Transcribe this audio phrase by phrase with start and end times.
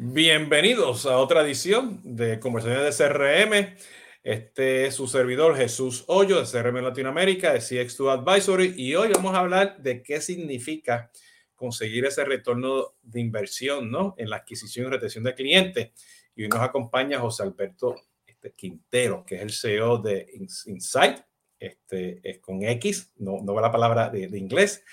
[0.00, 3.76] Bienvenidos a otra edición de Conversaciones de CRM.
[4.22, 9.34] Este es su servidor Jesús Hoyo de CRM Latinoamérica, de CX2 Advisory, y hoy vamos
[9.34, 11.10] a hablar de qué significa
[11.56, 14.14] conseguir ese retorno de inversión ¿no?
[14.18, 15.90] en la adquisición y retención de clientes.
[16.36, 20.28] Y hoy nos acompaña José Alberto este, Quintero, que es el CEO de
[20.66, 21.18] Insight,
[21.58, 24.84] este, es con X, no, no va la palabra de, inglés.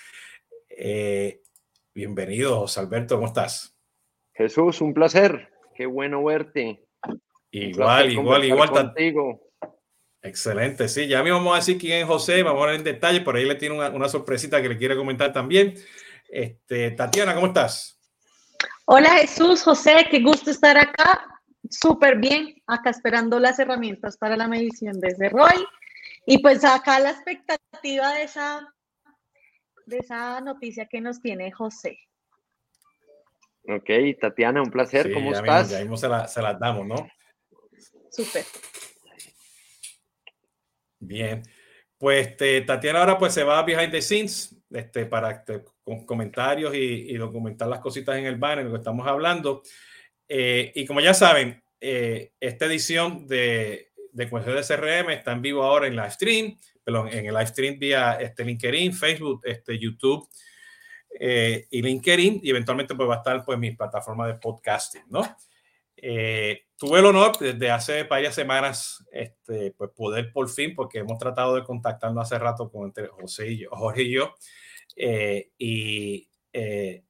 [0.68, 1.42] Eh,
[1.94, 3.75] bienvenido, José Alberto, ¿cómo estás?
[4.36, 5.50] Jesús, un placer.
[5.74, 6.84] Qué bueno verte.
[7.50, 8.70] Igual, igual, igual.
[8.70, 9.52] Contigo.
[10.22, 11.06] Excelente, sí.
[11.06, 13.44] Ya mismo vamos a decir quién es José, vamos a ver en detalle, por ahí
[13.44, 15.74] le tiene una, sorpresita que le quiere comentar también.
[16.28, 17.98] Este, Tatiana, ¿cómo estás?
[18.86, 21.40] Hola Jesús, José, qué gusto estar acá.
[21.70, 25.64] Súper bien, acá esperando las herramientas para la medición desde Roy.
[26.26, 28.74] Y pues acá la expectativa de esa,
[29.86, 31.98] de esa noticia que nos tiene José.
[33.68, 35.70] Ok, Tatiana, un placer, ¿cómo estás?
[35.70, 37.08] ya mismo se, la, las damos, ¿no?
[38.10, 38.44] Súper.
[41.00, 41.42] Bien,
[41.98, 46.06] pues este, Tatiana ahora pues se va a behind the scenes este, para este, con
[46.06, 49.62] comentarios y, documentar las cositas en el banner, lo que estamos hablando.
[50.28, 55.64] Eh, y como ya saben, eh, esta edición de, de de CRM está en vivo
[55.64, 60.28] ahora en live stream, perdón, en el live stream vía este, LinkedIn, Facebook, este, YouTube
[61.18, 65.22] eh, y LinkedIn y eventualmente pues va a estar pues mi plataforma de podcasting, ¿no?
[65.96, 71.18] Eh, tuve el honor desde hace varias semanas este, pues poder por fin, porque hemos
[71.18, 74.34] tratado de contactarnos hace rato con entre José y yo, Jorge y yo,
[74.94, 76.28] eh, y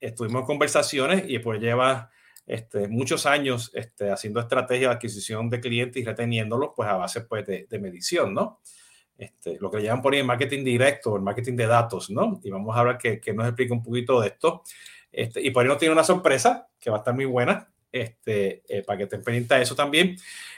[0.01, 2.11] estuvimos en conversaciones y pues lleva
[2.47, 7.21] este, muchos años este, haciendo estrategias de adquisición de clientes y reteniéndolos pues a base
[7.23, 8.61] pues de, de medición, ¿no?
[9.19, 12.41] Este, lo que llaman por ahí el marketing directo, el marketing de datos, ¿no?
[12.42, 14.62] Y vamos a hablar que, que nos explique un poquito de esto.
[15.11, 18.62] Este, y por ahí nos tiene una sorpresa que va a estar muy buena, este,
[18.69, 20.17] eh, para que estén pendientes de eso también.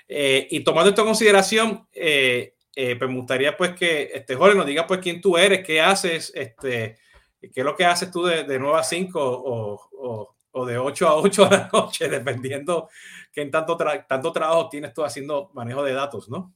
[0.08, 4.66] Eh, y tomando esto en consideración, eh, pues me gustaría pues que, este, Jorge, nos
[4.66, 6.96] diga pues quién tú eres, qué haces, este,
[7.40, 10.78] qué es lo que haces tú de, de 9 a 5 o, o, o, de
[10.78, 12.88] 8 a 8 de la noche, dependiendo
[13.32, 16.54] qué tanto, tanto trabajo tienes tú haciendo manejo de datos, ¿no?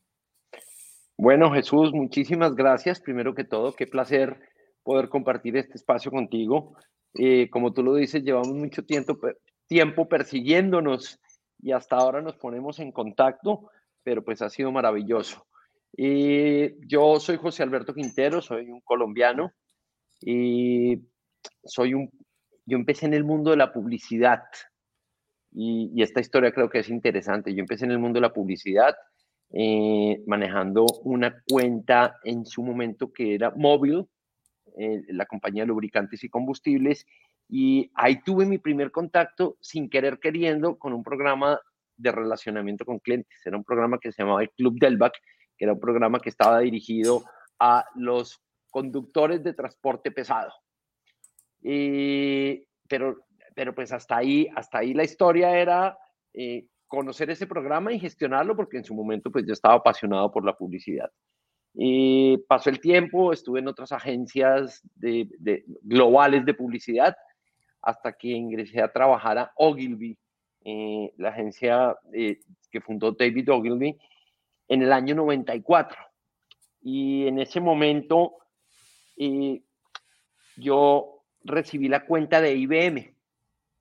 [1.23, 2.99] Bueno, Jesús, muchísimas gracias.
[2.99, 4.41] Primero que todo, qué placer
[4.83, 6.75] poder compartir este espacio contigo.
[7.15, 9.17] Eh, como tú lo dices, llevamos mucho tiempo,
[9.69, 11.21] tiempo persiguiéndonos
[11.61, 13.71] y hasta ahora nos ponemos en contacto,
[14.03, 15.47] pero pues ha sido maravilloso.
[15.97, 19.53] Eh, yo soy José Alberto Quintero, soy un colombiano
[20.21, 21.05] y
[21.63, 22.11] soy un,
[22.67, 24.43] yo empecé en el mundo de la publicidad
[25.53, 27.55] y, y esta historia creo que es interesante.
[27.55, 28.97] Yo empecé en el mundo de la publicidad
[29.53, 34.07] eh, manejando una cuenta en su momento que era móvil,
[34.79, 37.05] eh, la compañía de lubricantes y combustibles,
[37.49, 41.61] y ahí tuve mi primer contacto sin querer queriendo con un programa
[41.97, 43.39] de relacionamiento con clientes.
[43.45, 45.13] Era un programa que se llamaba el Club Delvac,
[45.59, 47.23] que era un programa que estaba dirigido
[47.59, 50.51] a los conductores de transporte pesado.
[52.89, 53.17] pero,
[53.55, 55.99] pero pues hasta ahí, hasta ahí la historia era
[56.33, 60.45] eh, conocer ese programa y gestionarlo porque en su momento pues yo estaba apasionado por
[60.45, 61.11] la publicidad.
[61.73, 65.27] Y pasó el tiempo, estuve en otras agencias de,
[65.81, 67.17] globales de publicidad
[67.81, 70.19] hasta que ingresé a trabajar a Ogilvy,
[70.67, 73.99] eh, la agencia eh, que fundó David Ogilvy
[74.69, 75.99] en el año 94.
[76.83, 78.35] Y en ese momento
[79.17, 79.63] eh,
[80.59, 83.12] yo recibí la cuenta de IBM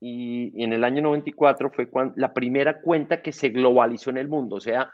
[0.04, 4.26] y, en el año 94 fue cuando, la primera cuenta que se globalizó en el
[4.26, 4.56] mundo.
[4.56, 4.92] O sea,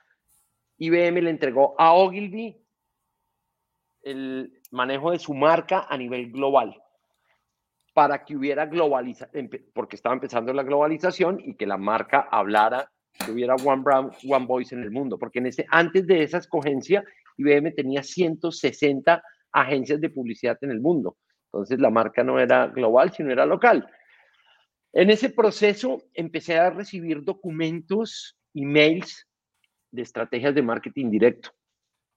[0.76, 2.54] IBM le entregó a Ogilvy
[4.02, 6.76] el manejo de su marca a nivel global
[7.94, 12.92] para que hubiera globalización, porque estaba empezando la globalización y que la marca hablara,
[13.24, 16.36] que hubiera One Brand, One Voice en el mundo, porque en ese, antes de esa
[16.36, 17.02] escogencia,
[17.38, 21.16] IBM tenía 160 agencias de publicidad en el mundo.
[21.46, 23.88] Entonces la marca no era global, sino era local.
[24.92, 29.26] En ese proceso empecé a recibir documentos, emails
[29.90, 31.50] de estrategias de marketing directo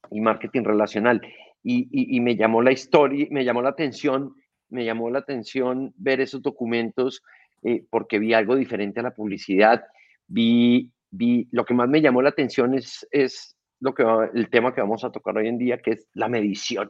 [0.10, 1.22] y marketing relacional.
[1.64, 4.34] Y, me llamó la historia, me llamó la atención,
[4.70, 7.22] me llamó la atención ver esos documentos
[7.62, 9.84] eh, porque vi algo diferente a la publicidad.
[10.28, 14.04] Vi, vi, lo que más me llamó la atención es, es lo que,
[14.34, 16.90] el tema que vamos a tocar hoy en día, que es la medición.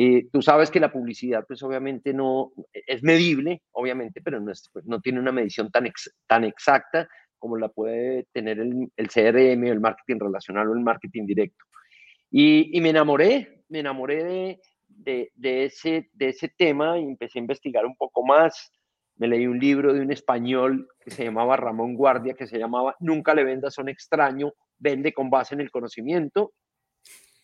[0.00, 4.86] Eh, tú sabes que la publicidad, pues obviamente no es medible, obviamente, pero no, pues,
[4.86, 5.90] no tiene una medición tan,
[6.28, 11.26] tan exacta como la puede tener el, el, CRM, el marketing relacional o el marketing
[11.26, 11.64] directo.
[12.30, 17.84] Y, me enamoré, me enamoré de, de, ese, de ese tema y empecé a investigar
[17.84, 18.70] un poco más.
[19.16, 22.94] me leí un libro de un español que se llamaba Ramón Guardia, que se llamaba
[23.00, 26.52] Nunca le vendas a un extraño, vende con base en el conocimiento.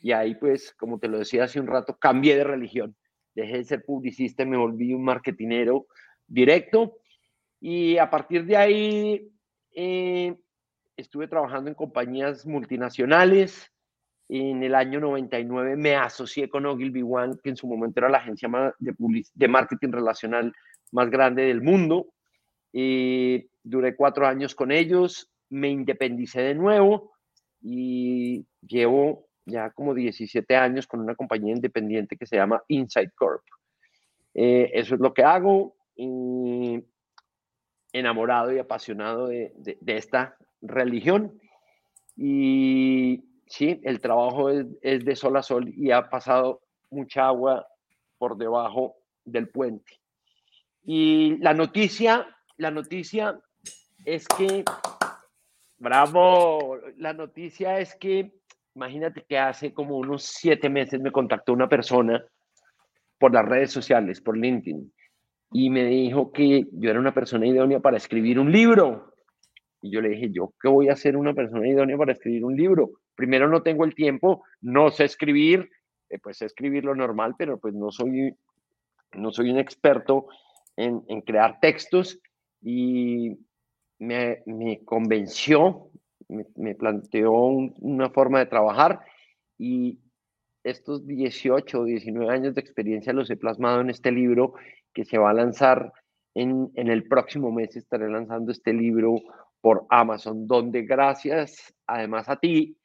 [0.04, 2.94] Y ahí, pues, como te lo decía hace un rato, cambié de religión.
[3.34, 5.86] Dejé de ser publicista me volví un marketinero
[6.26, 6.98] directo.
[7.58, 9.32] Y a partir de ahí
[9.74, 10.36] eh,
[10.94, 13.72] estuve trabajando en compañías multinacionales.
[14.28, 18.18] En el año 99 me asocié con Ogilvy One, que en su momento era la
[18.18, 18.46] agencia
[18.78, 18.94] de,
[19.32, 20.52] de marketing relacional
[20.92, 22.12] más grande del mundo.
[22.74, 27.14] Y duré cuatro años con ellos, me independicé de nuevo
[27.62, 33.42] y llevo ya como 17 años con una compañía independiente que se llama Inside Corp.
[34.34, 35.76] Eh, eso es lo que hago.
[37.92, 39.52] enamorado y apasionado de,
[39.86, 41.40] esta religión.
[42.16, 47.66] Y sí, el trabajo es, es, de sol a sol y ha pasado mucha agua
[48.18, 50.00] por debajo del puente.
[50.84, 52.26] Y la noticia,
[52.56, 53.40] la noticia
[54.04, 54.64] es que,
[55.78, 58.32] bravo, la noticia es que,
[58.74, 62.24] imagínate que hace como unos siete meses me contactó una persona
[63.18, 64.92] por las redes sociales, por LinkedIn,
[65.52, 69.14] y me dijo que yo era una persona idónea para escribir un libro.
[69.80, 72.56] Y yo le dije, ¿yo qué voy a hacer una persona idónea para escribir un
[72.56, 72.90] libro?
[73.14, 75.70] Primero no tengo el tiempo, no sé escribir,
[76.08, 78.34] eh, pues sé escribir lo normal, pero pues no soy,
[79.12, 80.26] no soy un experto
[80.76, 82.18] en, crear textos
[82.60, 83.38] y
[83.98, 84.42] me,
[84.84, 85.88] convenció,
[86.28, 89.00] me, planteó una forma de trabajar
[89.58, 90.00] y
[90.62, 94.54] estos 18 o 19 años de experiencia los he plasmado en este libro
[94.92, 95.92] que se va a lanzar
[96.34, 97.76] en, el próximo mes.
[97.76, 99.16] Estaré lanzando este libro
[99.60, 102.76] por Amazon, donde gracias además a ti,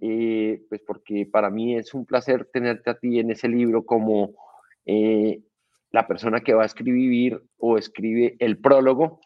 [0.00, 4.34] eh, pues porque para mí es un placer tenerte a ti en ese libro como
[4.86, 5.42] eh,
[5.90, 9.20] la persona que va a escribir o escribe el prólogo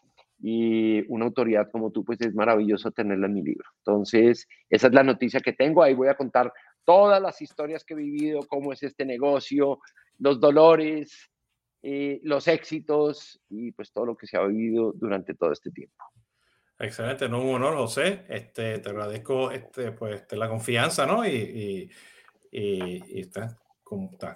[0.45, 3.63] y una autoridad como tú, pues es maravilloso tenerla en mi libro.
[3.77, 5.81] Entonces, esa es la noticia que tengo.
[5.81, 6.51] Ahí voy a contar
[6.83, 9.79] todas las historias que he vivido, cómo es este negocio,
[10.19, 11.31] los dolores,
[11.81, 16.03] eh, los éxitos y pues todo lo que se ha vivido durante todo este tiempo.
[16.77, 18.25] Excelente, no un honor, José.
[18.27, 21.25] Este, te agradezco este, pues, la confianza, ¿no?
[21.25, 21.89] Y, y,
[22.51, 23.31] y, y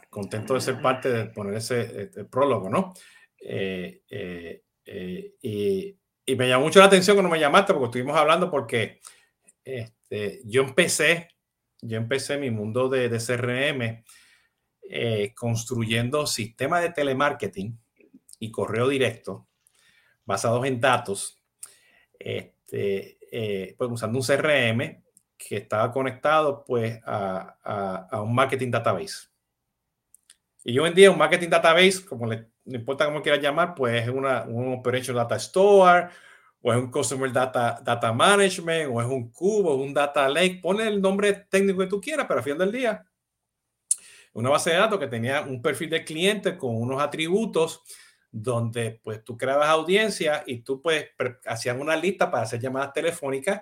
[0.10, 2.94] contento de ser parte de poner ese este prólogo, ¿no?
[3.42, 8.52] Eh, eh, eh, y, me llamó mucho la atención cuando me llamaste, porque estuvimos hablando,
[8.52, 9.00] porque
[9.64, 11.30] este, yo empecé,
[11.82, 14.04] yo empecé mi mundo de, CRM
[15.36, 17.80] construyendo sistemas de telemarketing
[18.40, 19.48] y correo directo
[20.26, 21.42] basados en datos,
[22.20, 23.18] este,
[23.78, 25.04] pues usando un CRM
[25.38, 29.30] que estaba conectado pues a un marketing database.
[30.70, 34.04] Y hoy en día un marketing database, como le, no importa cómo quieras llamar, pues
[34.04, 36.10] es una, un Operation Data Store,
[36.62, 40.60] o es un Customer Data, data Management, o es un cubo, un Data Lake.
[40.62, 43.06] Pone el nombre técnico que tú quieras, pero al final del día,
[44.34, 47.82] una base de datos que tenía un perfil de cliente con unos atributos
[48.30, 51.12] donde pues tú creabas audiencia y tú pues
[51.46, 53.62] hacías una lista para hacer llamadas telefónicas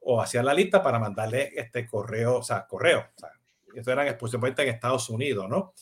[0.00, 3.00] o hacías la lista para mandarle este correo, o sea, correo.
[3.14, 3.28] O sea,
[3.74, 5.74] esto eran exclusivamente en Estados Unidos, ¿no?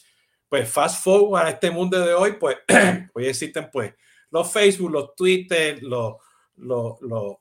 [0.55, 2.59] Pues fast forward a este mundo de hoy, pues
[3.13, 3.93] hoy existen pues
[4.31, 6.15] los Facebook, los Twitter, los,
[6.55, 7.39] los, los,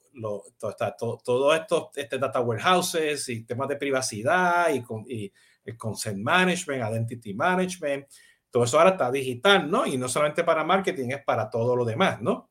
[0.98, 5.32] todo, todo, esto, este data warehouses, sistemas de privacidad y, con, y
[5.64, 8.08] el consent management, identity management,
[8.50, 9.86] todo eso ahora está digital, ¿no?
[9.86, 12.50] Y no solamente para marketing, es para todo lo demás, ¿no?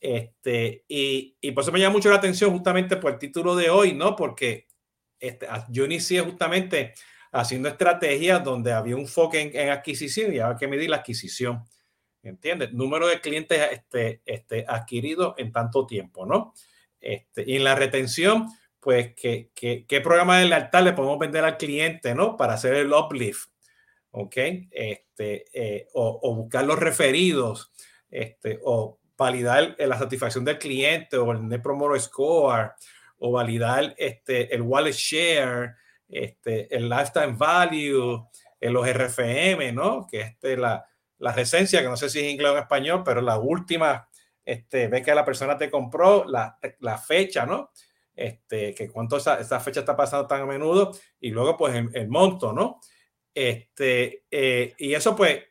[0.00, 3.70] Este, y, y por eso me llama mucho la atención justamente por el título de
[3.70, 4.16] hoy, ¿no?
[4.16, 4.66] Porque
[5.20, 6.92] este, yo inicié justamente
[7.32, 11.64] haciendo estrategias donde había un foco en, adquisición y había que medir la adquisición.
[12.22, 12.72] ¿Entiendes?
[12.72, 16.54] Número de clientes este, este, adquiridos en tanto tiempo, ¿no?
[17.00, 18.46] Este, y en la retención,
[18.78, 22.36] pues, ¿qué, qué, qué programa de lealtad le podemos vender al cliente, ¿no?
[22.36, 23.48] Para hacer el uplift,
[24.12, 24.36] ¿ok?
[24.70, 27.72] Este, eh, o, o, buscar los referidos,
[28.08, 32.72] este, o validar la satisfacción del cliente, o el Net Promoter Score,
[33.18, 35.74] o validar este, el wallet share,
[36.12, 38.28] este, el lifetime value,
[38.62, 40.06] en los RFM, ¿no?
[40.06, 40.86] Que este, la,
[41.18, 44.08] la recencia, que no sé si es inglés o en español, pero la última,
[44.44, 47.70] este, ve que la persona te compró, la, la fecha, ¿no?
[48.14, 52.08] Este, que cuánto esa, esa, fecha está pasando tan a menudo, y luego pues el,
[52.08, 52.80] monto, ¿no?
[53.34, 55.42] Este, eh, y eso pues,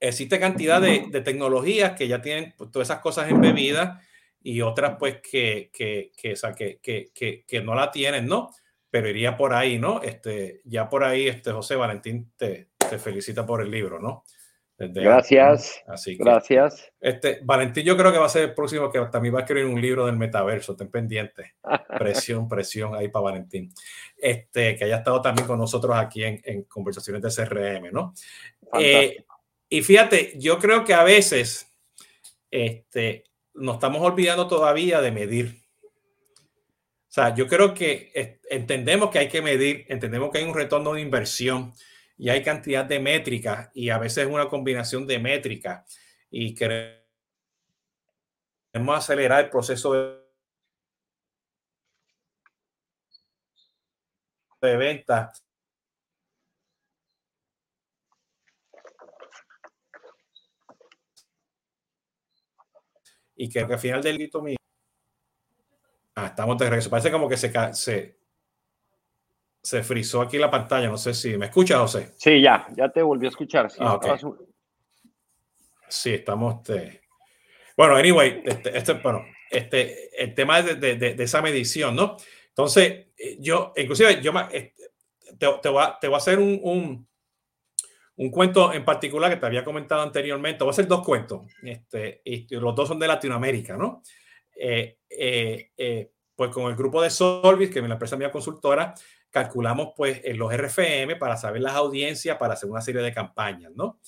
[0.00, 4.04] existe cantidad de, de, tecnologías que ya tienen pues, todas esas cosas embebidas
[4.42, 6.34] y otras pues que, que, que,
[6.82, 8.50] que, que, que no la tienen, ¿no?
[8.92, 10.02] Pero iría por ahí, ¿no?
[10.02, 14.22] Este, ya por ahí, este José Valentín te, te felicita por el libro, ¿no?
[14.76, 15.82] Gracias.
[15.86, 16.92] Así Gracias.
[17.00, 19.64] Este, Valentín, yo creo que va a ser el próximo que también va a escribir
[19.64, 20.76] un libro del metaverso.
[20.76, 21.54] Ten pendiente.
[21.98, 23.72] Presión, presión ahí para Valentín.
[24.14, 28.12] Este, que haya estado también con nosotros aquí en, conversaciones de CRM, ¿no?
[28.78, 29.24] Eh,
[29.70, 31.74] y fíjate, yo creo que a veces
[32.50, 35.61] este, nos estamos olvidando todavía de medir.
[37.12, 40.94] O sea, yo creo que entendemos que hay que medir, entendemos que hay un retorno
[40.94, 41.74] de inversión
[42.16, 45.84] y hay cantidad de métricas y a veces es una combinación de métricas
[46.30, 47.02] y queremos
[48.96, 50.22] acelerar el proceso de,
[54.62, 55.32] de venta.
[63.36, 64.61] Y que al final del grito mío.
[66.14, 66.90] Ah, estamos de regreso.
[66.90, 68.18] Parece como que se, se,
[69.62, 70.88] se frizó aquí la pantalla.
[70.88, 72.12] No sé si me escucha, José.
[72.16, 73.70] Sí, ya, ya te volví a escuchar.
[73.70, 73.98] Sí, ah,
[75.88, 76.56] sí estamos.
[76.56, 77.02] Este...
[77.76, 82.16] Bueno, anyway, este, este, bueno, este, el tema de, de, de, esa medición, ¿no?
[82.48, 84.74] Entonces, eh, yo, inclusive, yo este,
[85.38, 87.08] te, te, voy, a, te voy a hacer un, un,
[88.16, 90.62] un, cuento en particular que te había comentado anteriormente.
[90.64, 94.02] Voy a hacer dos cuentos, este, y los dos son de Latinoamérica, ¿no?
[94.56, 98.94] Eh, eh, eh, pues con el grupo de Solvis, que es la empresa mía consultora,
[99.30, 104.00] calculamos pues los RFM para saber las audiencias, para hacer una serie de campañas, ¿no?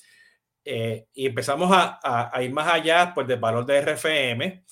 [0.64, 4.64] Y empezamos a, ir más allá pues del valor de RFM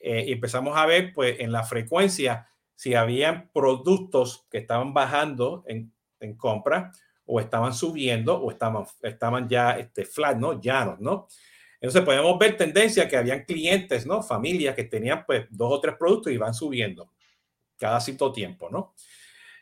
[0.00, 5.92] y empezamos a ver pues en la frecuencia si habían productos que estaban bajando en,
[6.18, 6.90] en compra
[7.26, 10.60] o estaban subiendo o estaban, estaban ya este, flat, ¿no?
[10.60, 11.28] Llanos, ¿no?
[11.80, 14.22] Entonces podemos ver tendencia que habían clientes, ¿no?
[14.22, 17.12] Familias que tenían pues dos o tres productos y van subiendo
[17.78, 18.94] cada cierto tiempo, ¿no?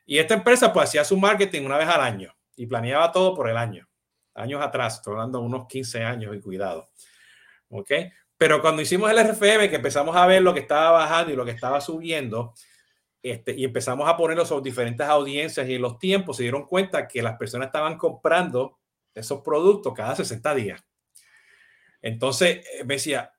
[0.06, 3.49] Y esta empresa pues hacía su marketing una vez al año y planeaba todo por
[3.49, 3.88] el año.
[4.35, 6.90] Años atrás, estoy hablando de unos 15 años y cuidado.
[7.68, 7.90] ¿Ok?
[8.37, 11.44] Pero cuando hicimos el RFM, que empezamos a ver lo que estaba bajando y lo
[11.44, 12.52] que estaba subiendo,
[13.23, 17.09] este, y empezamos a ponerlo sobre diferentes audiencias y en los tiempos, se dieron cuenta
[17.09, 18.78] que las personas estaban comprando
[19.14, 20.85] esos productos cada 60 días.
[22.04, 23.32] Entonces, eh, me decía,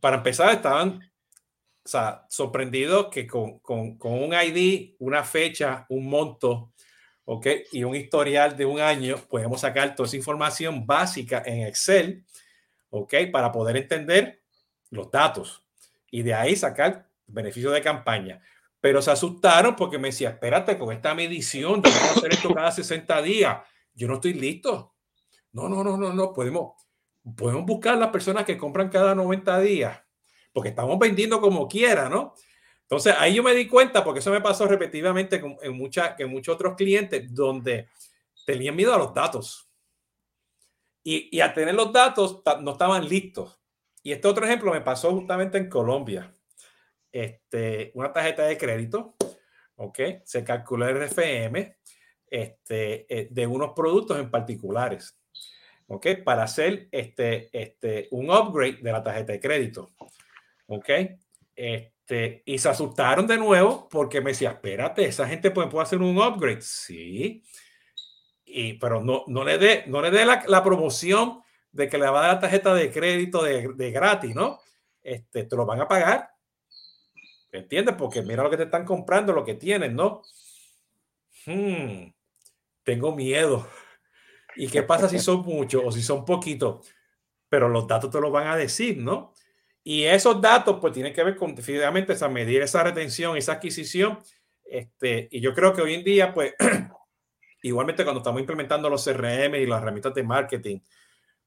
[0.00, 1.12] para empezar, estaban
[1.84, 6.72] o sea, sorprendido que con, con, con, un ID, una fecha, un monto,
[7.26, 7.46] ¿ok?
[7.72, 12.24] Y un historial de un año, podemos sacar toda esa información básica en Excel,
[12.88, 13.14] ¿ok?
[13.30, 14.42] Para poder entender
[14.88, 15.62] los datos
[16.10, 18.40] y de ahí sacar beneficio de campaña.
[18.80, 23.20] Pero se asustaron porque me decía, espérate, con esta medición, a hacer esto cada 60
[23.20, 23.58] días.
[23.92, 24.94] Yo no estoy listo.
[25.52, 26.32] No, no, no, no, no.
[26.32, 26.85] Podemos,
[27.34, 30.06] podemos buscar las personas que compran cada 90 días
[30.56, 32.32] porque estamos vendiendo como quiera, ¿no?
[32.80, 36.54] Entonces ahí yo me di cuenta, porque eso me pasó repetitivamente en, mucha, en muchos
[36.54, 37.90] otros clientes, donde
[38.46, 39.68] tenían miedo a los datos.
[41.04, 43.60] Y, y a tener los datos no estaban listos.
[44.02, 46.34] Y este otro ejemplo me pasó justamente en Colombia.
[47.12, 49.14] Este, una tarjeta de crédito,
[49.74, 49.98] ¿ok?
[50.24, 51.76] Se calculó el RFM
[52.28, 55.18] este, eh, de unos productos en particulares,
[55.88, 56.06] ¿ok?
[56.24, 59.90] Para hacer este, este, un upgrade de la tarjeta de crédito.
[60.66, 60.90] ¿Ok?
[61.54, 66.00] Este, y se asustaron de nuevo porque me decía, espérate, esa gente puede, puede hacer
[66.00, 66.62] un upgrade.
[66.62, 67.42] Sí.
[68.44, 72.08] Y, pero no, no le dé no le dé la, la, promoción de que le
[72.08, 74.60] va a dar la tarjeta de crédito de, de gratis, ¿no?
[75.02, 76.30] Este, te lo van a pagar.
[77.52, 77.94] ¿Entiendes?
[77.96, 80.22] Porque mira lo que te están comprando, lo que tienen, ¿no?
[81.46, 82.12] Hmm,
[82.82, 83.66] tengo miedo.
[84.56, 86.86] ¿Y qué pasa si son muchos o si son poquitos?
[87.48, 89.32] Pero los datos te lo van a decir, ¿no?
[89.84, 94.18] Y esos datos, pues, tienen que ver con definitivamente esa medir esa retención, esa adquisición.
[94.64, 96.54] Este, y yo creo que hoy en día, pues,
[97.62, 100.80] igualmente cuando estamos implementando los CRM y las herramientas de marketing,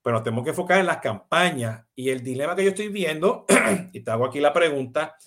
[0.02, 1.86] pero nos tenemos que enfocar en las campañas.
[1.96, 3.46] Y el dilema que yo estoy viendo,
[3.92, 5.18] y te hago aquí la pregunta,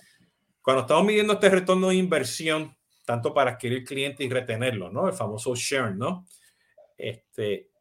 [0.63, 2.75] cuando estamos midiendo este retorno de inversión,
[3.05, 5.07] tanto para adquirir clientes y retenerlo, ¿no?
[5.07, 6.25] El famoso share, ¿no?
[6.97, 7.72] Este,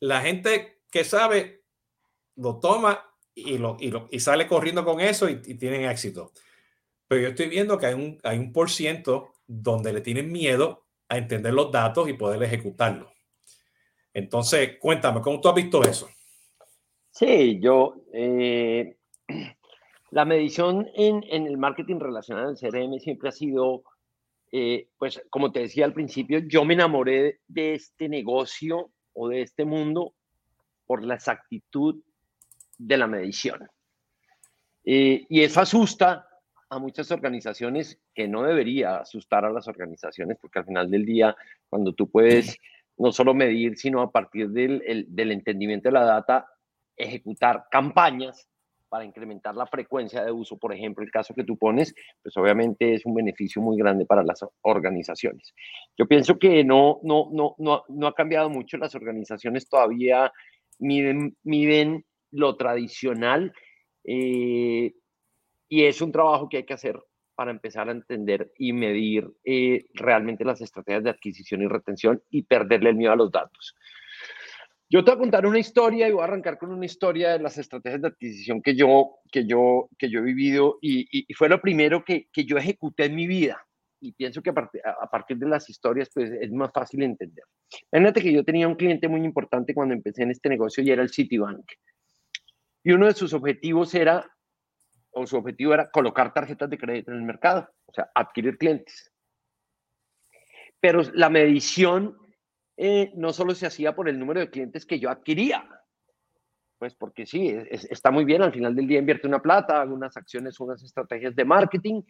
[0.00, 1.62] la gente que sabe
[2.36, 6.32] lo toma y, lo, y, lo, y sale corriendo con eso y, tienen éxito.
[7.06, 10.86] Pero yo estoy viendo que hay un, hay un por ciento donde le tienen miedo
[11.08, 13.12] a entender los datos y poder ejecutarlo.
[14.14, 16.08] Entonces, cuéntame, ¿cómo tú has visto eso?
[17.10, 18.96] Sí, yo, eh,
[20.10, 23.82] la medición en, en, el marketing relacionado al CRM siempre ha sido,
[24.52, 29.42] eh, pues, como te decía al principio, yo me enamoré de este negocio o de
[29.42, 30.14] este mundo
[30.86, 32.02] por la exactitud
[32.78, 33.68] de la medición.
[34.84, 36.26] Eh, y eso asusta
[36.68, 41.36] a muchas organizaciones que no debería asustar a las organizaciones, porque al final del día,
[41.68, 42.56] cuando tú puedes
[42.96, 46.46] no solo medir, sino a partir del, del entendimiento de la data,
[46.96, 48.48] ejecutar campañas
[48.90, 52.94] para incrementar la frecuencia de uso, por ejemplo, el caso que tú pones, pues obviamente
[52.94, 55.54] es un beneficio muy grande para las organizaciones.
[55.96, 60.32] Yo pienso que no, no, no, no, no ha cambiado mucho, las organizaciones todavía
[60.80, 63.52] miden, miden lo tradicional
[64.04, 64.92] eh,
[65.68, 67.00] y es un trabajo que hay que hacer
[67.36, 72.42] para empezar a entender y medir eh, realmente las estrategias de adquisición y retención y
[72.42, 73.74] perderle el miedo a los datos.
[74.92, 77.38] Yo te voy a contar una historia y voy a arrancar con una historia de
[77.38, 81.48] las estrategias de adquisición que yo, que yo, que yo he vivido y, y, fue
[81.48, 83.64] lo primero que, que, yo ejecuté en mi vida.
[84.00, 87.44] Y pienso que a partir, a partir, de las historias pues es más fácil entender.
[87.92, 91.02] Fíjate que yo tenía un cliente muy importante cuando empecé en este negocio y era
[91.02, 91.70] el Citibank.
[92.82, 94.28] Y uno de sus objetivos era,
[95.12, 99.12] o su objetivo era colocar tarjetas de crédito en el mercado, o sea, adquirir clientes.
[100.80, 102.16] Pero la medición
[102.82, 105.68] eh, no solo se hacía por el número de clientes que yo adquiría,
[106.78, 110.16] pues porque sí, está muy bien, al final del día invierte una plata, hago unas
[110.16, 112.00] acciones, unas estrategias de marketing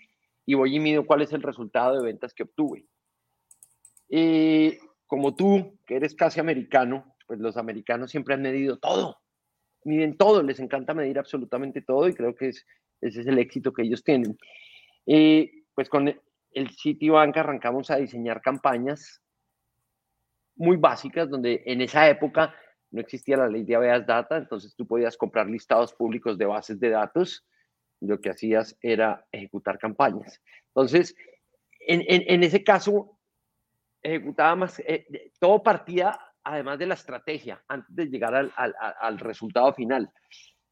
[0.46, 2.86] y voy y mido cuál es el resultado de ventas que obtuve.
[4.08, 9.18] Y como tú, que eres casi americano, pues los americanos siempre han medido todo,
[9.82, 12.64] miden todo, les encanta medir absolutamente todo y creo que es,
[13.00, 14.38] ese es el éxito que ellos tienen.
[15.04, 16.06] Y pues con
[16.52, 19.20] el Citibank arrancamos a diseñar campañas
[20.60, 22.54] muy básicas, donde en esa época
[22.90, 26.78] no existía la ley de habeas data, entonces tú podías comprar listados públicos de bases
[26.78, 27.46] de datos,
[28.00, 30.42] lo que hacías era ejecutar campañas.
[30.68, 31.16] Entonces,
[31.80, 33.18] en, en, ese caso,
[34.02, 35.06] ejecutaba más, eh,
[35.38, 40.10] todo partía además de la estrategia, antes de llegar al, al, al resultado final.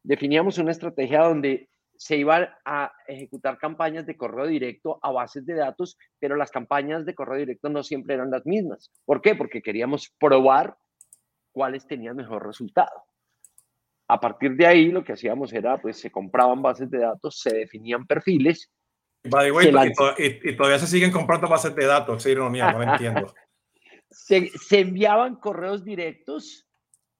[0.03, 1.67] Definíamos una estrategia donde
[1.99, 7.05] se iban a ejecutar campañas de correo directo a bases de datos, pero las campañas
[7.05, 8.89] de correo directo no siempre eran las mismas.
[9.03, 9.35] ¿Por qué?
[9.35, 10.77] Porque queríamos probar
[11.51, 13.03] cuáles tenían mejor resultado.
[14.07, 17.53] A partir de ahí lo que hacíamos era, pues se compraban bases de datos, se
[17.53, 18.71] definían perfiles.
[20.17, 23.33] y, todavía se siguen comprando bases de datos, sí, no, no lo entiendo.
[24.09, 26.65] se, se enviaban correos directos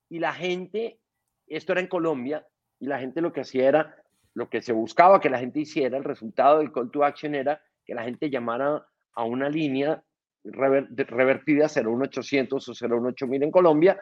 [0.08, 1.02] y la gente,
[1.48, 2.48] esto era en Colombia,
[2.80, 5.98] y la gente lo que hacía era lo que se buscaba que la gente hiciera,
[5.98, 10.04] el resultado del call to action era que la gente llamara a una línea
[10.44, 14.00] revertida 01800 o 018.000 en Colombia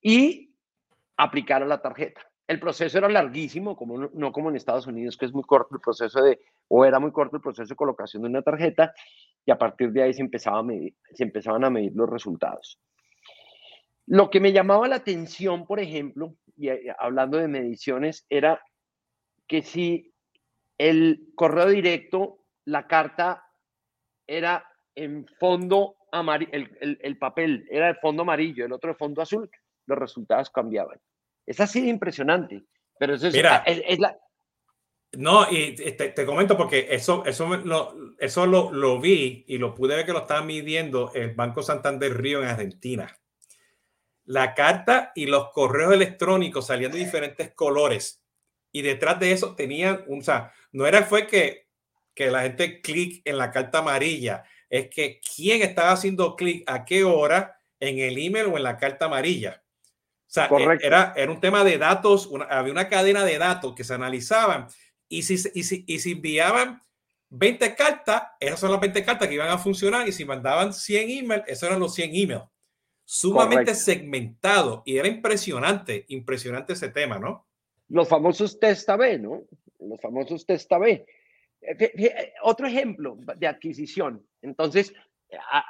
[0.00, 0.54] y
[1.16, 2.22] aplicara la tarjeta.
[2.46, 5.82] El proceso era larguísimo, como no, como en Estados Unidos, que es muy corto el
[5.82, 8.94] proceso de, o era muy corto el proceso colocación de una tarjeta,
[9.44, 12.80] y a partir de ahí se, empezaba a medir, se empezaban a medir los resultados.
[14.06, 18.62] Lo que me llamaba la atención, por ejemplo, y eh, hablando de mediciones, era
[19.48, 20.14] que si
[20.76, 23.44] el correo directo, la carta
[24.26, 29.50] era en fondo amarillo, el, papel era de fondo amarillo, el otro de fondo azul,
[29.86, 31.00] los resultados cambiaban.
[31.46, 32.64] Es así de impresionante,
[32.98, 34.16] pero eso es, es, la...
[35.12, 39.96] No, y te, comento porque eso, eso, lo, eso lo, lo, vi y lo pude
[39.96, 43.16] ver que lo estaba midiendo el Banco Santander Río en Argentina.
[44.26, 48.22] La carta y los correos electrónicos salían de diferentes colores
[48.72, 51.68] y detrás de eso tenían, un, o sea, no era fue que,
[52.14, 56.84] que la gente clic en la carta amarilla, es que quién estaba haciendo clic a
[56.84, 59.62] qué hora en el email o en la carta amarilla.
[60.28, 63.84] O sea, e, era, era un tema de datos, había una cadena de datos que
[63.84, 64.66] se analizaban
[65.08, 66.82] y si, y si, y si enviaban
[67.30, 71.10] 20 cartas, esas son las 20 cartas que iban a funcionar y si mandaban 100
[71.10, 72.44] emails, esos eran los 100 emails.
[73.04, 77.47] Sumamente segmentado y era impresionante, impresionante ese tema, ¿no?
[77.88, 79.44] Los famosos test A-B, ¿no?
[79.80, 81.06] Los famosos test A-B.
[81.60, 84.24] Eh, eh, otro ejemplo de adquisición.
[84.42, 84.92] Entonces,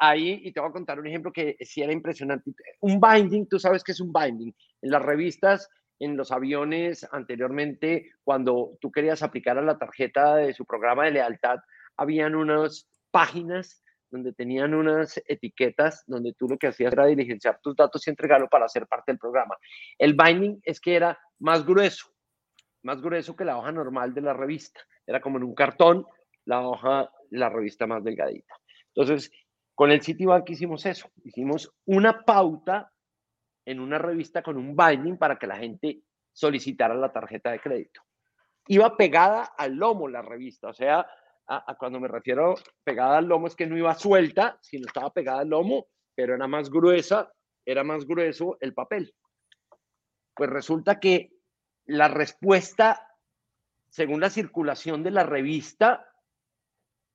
[0.01, 2.53] ahí, y te voy a contar un ejemplo que sí era impresionante.
[2.81, 4.55] Un binding, tú sabes que es un binding.
[4.83, 10.55] En las revistas, en los aviones, anteriormente, cuando tú querías aplicar a la tarjeta de
[10.55, 11.59] su programa de lealtad,
[11.97, 17.77] habían unas páginas donde tenían unas etiquetas donde tú lo que hacías era diligenciar tus
[17.77, 19.57] datos y entregarlo para ser parte del programa.
[19.99, 22.09] El binding es que era más grueso,
[22.83, 24.81] más grueso que la hoja normal de la revista.
[25.07, 26.07] Era como en un cartón,
[26.45, 28.55] la hoja, la revista más delgadita.
[28.95, 29.31] Entonces,
[29.75, 31.11] con el Citibank hicimos eso.
[31.25, 32.93] Hicimos una pauta
[33.65, 36.01] en una revista con un binding para que la gente
[36.33, 38.01] solicitara la tarjeta de crédito.
[38.67, 41.07] Iba pegada al lomo la revista, o sea,
[41.49, 45.41] a, cuando me refiero pegada al lomo es que no iba suelta, sino estaba pegada
[45.41, 47.33] al lomo, pero era más gruesa,
[47.65, 49.15] era más grueso el papel.
[50.35, 51.33] Pues resulta que
[51.87, 53.17] la respuesta,
[53.89, 56.07] según la circulación de la revista,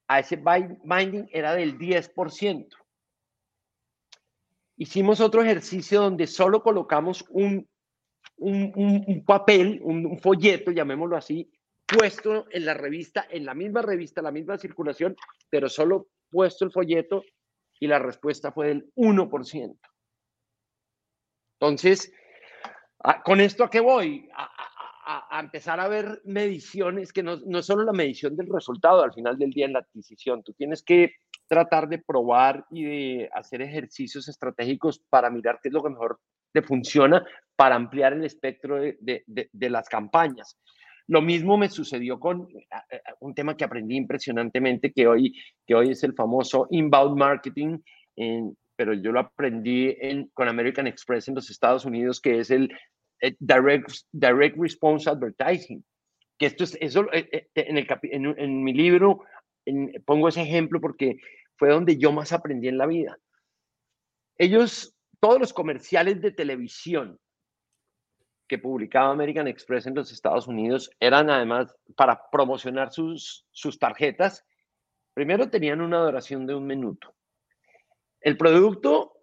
[0.07, 2.67] a ese binding era del 10%.
[4.77, 7.67] Hicimos otro ejercicio donde solo colocamos un
[8.37, 11.49] un, papel, un, folleto, llamémoslo así,
[11.97, 15.15] puesto en la revista, en la misma revista, la misma circulación,
[15.49, 17.23] pero solo puesto el folleto
[17.79, 19.77] y la respuesta fue del 1%.
[21.59, 22.11] Entonces,
[23.23, 24.29] ¿con esto a qué voy?
[24.35, 29.13] A, empezar a ver mediciones que no, no es solo la medición del resultado al
[29.13, 31.15] final del día en la adquisición, tú tienes que
[31.47, 36.19] tratar de probar y de hacer ejercicios estratégicos para mirar qué es lo que mejor
[36.53, 37.25] te funciona
[37.55, 40.57] para ampliar el espectro de, de, de, las campañas.
[41.07, 42.47] Lo mismo me sucedió con
[43.19, 45.33] un tema que aprendí impresionantemente, que hoy,
[45.65, 47.79] que hoy es el famoso inbound marketing,
[48.75, 52.71] pero yo lo aprendí en, con American Express en los Estados Unidos, que es el,
[53.39, 55.83] direct, direct Response Advertising.
[56.37, 59.23] Que esto es, eso, eh, eh, en, el, en, en mi libro
[60.05, 61.17] pongo ese ejemplo porque
[61.57, 63.17] fue donde yo más aprendí en la vida.
[64.37, 67.19] Ellos, todos los comerciales de televisión
[68.53, 74.45] que publicaba American Express en los Estados Unidos eran además para promocionar sus, sus tarjetas.
[75.15, 77.15] Primero tenían una duración de un minuto.
[78.21, 79.13] El producto,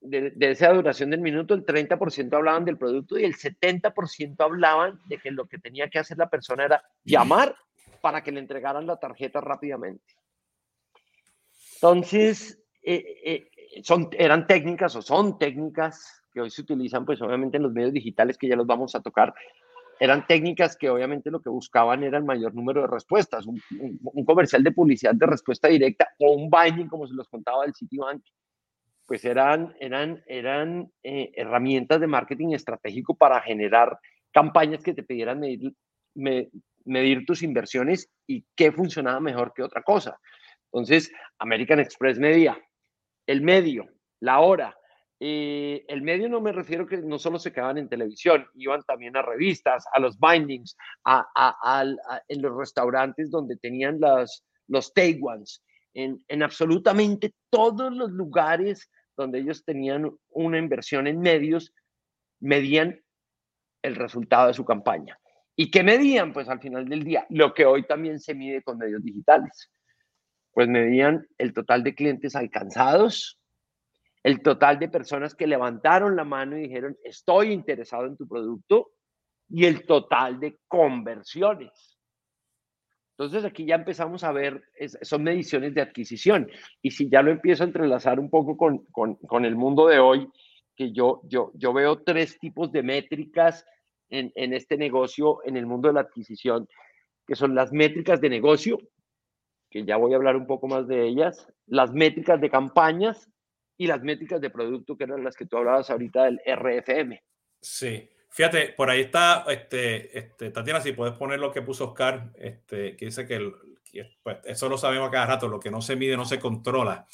[0.00, 5.00] de, de esa duración del minuto, el 30% hablaban del producto y el 70% hablaban
[5.06, 7.54] de que lo que tenía que hacer la persona era llamar
[8.00, 10.16] para que le entregaran la tarjeta rápidamente.
[11.76, 17.56] Entonces, eh, eh, son, eran técnicas o son técnicas que hoy se utilizan, pues obviamente
[17.56, 19.32] en los medios digitales que ya los vamos a tocar,
[20.00, 23.46] eran técnicas que obviamente lo que buscaban era el mayor número de respuestas.
[23.46, 27.74] Un, comercial de publicidad de respuesta directa o un binding, como se los contaba del
[27.74, 28.22] Citibank,
[29.06, 33.98] pues eran, eran, eran eh, herramientas de marketing estratégico para generar
[34.32, 35.72] campañas que te pidieran medir,
[36.14, 40.18] medir tus inversiones y qué funcionaba mejor que otra cosa.
[40.72, 42.58] Entonces, American Express medía
[43.26, 43.86] el medio,
[44.20, 44.76] la hora.
[45.20, 49.16] Eh, el medio no me refiero que no solo se quedaban en televisión, iban también
[49.16, 51.84] a revistas, a los bindings, a,
[52.28, 55.20] en los restaurantes donde tenían las, los take
[55.94, 61.72] en, en absolutamente todos los lugares donde ellos tenían una inversión en medios,
[62.40, 63.00] medían
[63.82, 65.18] el resultado de su campaña.
[65.56, 66.32] ¿Y qué medían?
[66.32, 69.70] Pues al final del día, lo que hoy también se mide con medios digitales.
[70.52, 73.38] Pues medían el total de clientes alcanzados,
[74.24, 78.90] el total de personas que levantaron la mano y dijeron, estoy interesado en tu producto,
[79.48, 81.98] y el total de conversiones.
[83.16, 84.64] Entonces aquí ya empezamos a ver,
[85.02, 86.50] son mediciones de adquisición.
[86.82, 90.00] Y si ya lo empiezo a entrelazar un poco con, con, con el mundo de
[90.00, 90.28] hoy,
[90.74, 93.64] que yo, yo, yo veo tres tipos de métricas
[94.10, 96.68] en, este negocio, en el mundo de la adquisición,
[97.26, 98.78] que son las métricas de negocio,
[99.70, 103.30] que ya voy a hablar un poco más de ellas, las métricas de campañas
[103.76, 107.22] y las métricas de producto, que eran las que tú hablabas ahorita del RFM.
[107.60, 112.30] Sí, fíjate, por ahí está, este, este, Tatiana, si puedes poner lo que puso Oscar,
[112.36, 113.52] este, que dice que,
[114.22, 117.06] pues, eso lo sabemos cada rato, lo que no se mide no se controla.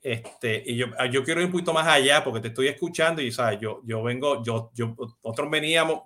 [0.00, 3.32] Este, y yo, yo quiero ir un poquito más allá porque te estoy escuchando y
[3.32, 6.02] sabes, yo, yo vengo, yo, yo, nosotros veníamos,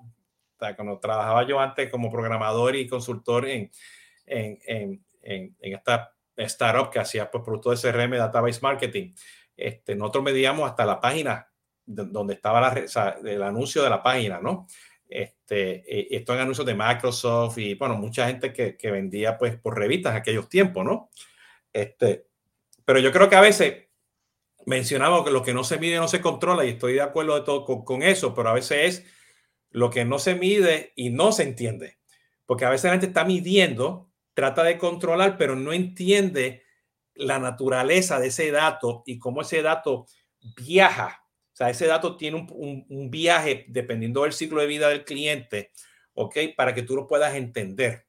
[0.77, 3.71] cuando trabajaba yo antes como programador y consultor en,
[4.27, 5.05] en, en,
[5.61, 9.13] en, esta startup que hacía pues, productos de CRM, Database Marketing,
[9.57, 11.49] este, nosotros medíamos hasta la página
[11.85, 14.67] donde estaba la, el anuncio de la página, ¿no?
[15.09, 19.57] Este, e, esto en anuncios de Microsoft y, bueno, mucha gente que, que vendía pues
[19.57, 21.11] por revistas en aquellos tiempos, ¿no?
[21.73, 22.27] Este,
[22.85, 23.89] pero yo creo que a veces
[24.65, 27.43] mencionamos que lo que no se mide no se controla y estoy de acuerdo de
[27.43, 29.07] todo con, con eso, pero a veces es
[29.71, 31.99] lo que no se mide y no se entiende.
[32.47, 36.62] Porque a veces la gente está midiendo, trata de controlar, pero no entiende
[37.15, 40.07] la naturaleza de ese dato y cómo ese dato
[40.57, 41.25] viaja.
[41.53, 45.73] O sea, ese dato tiene un, viaje dependiendo del ciclo de vida del cliente,
[46.15, 46.37] ¿ok?
[46.57, 48.07] Para que tú lo puedas entender.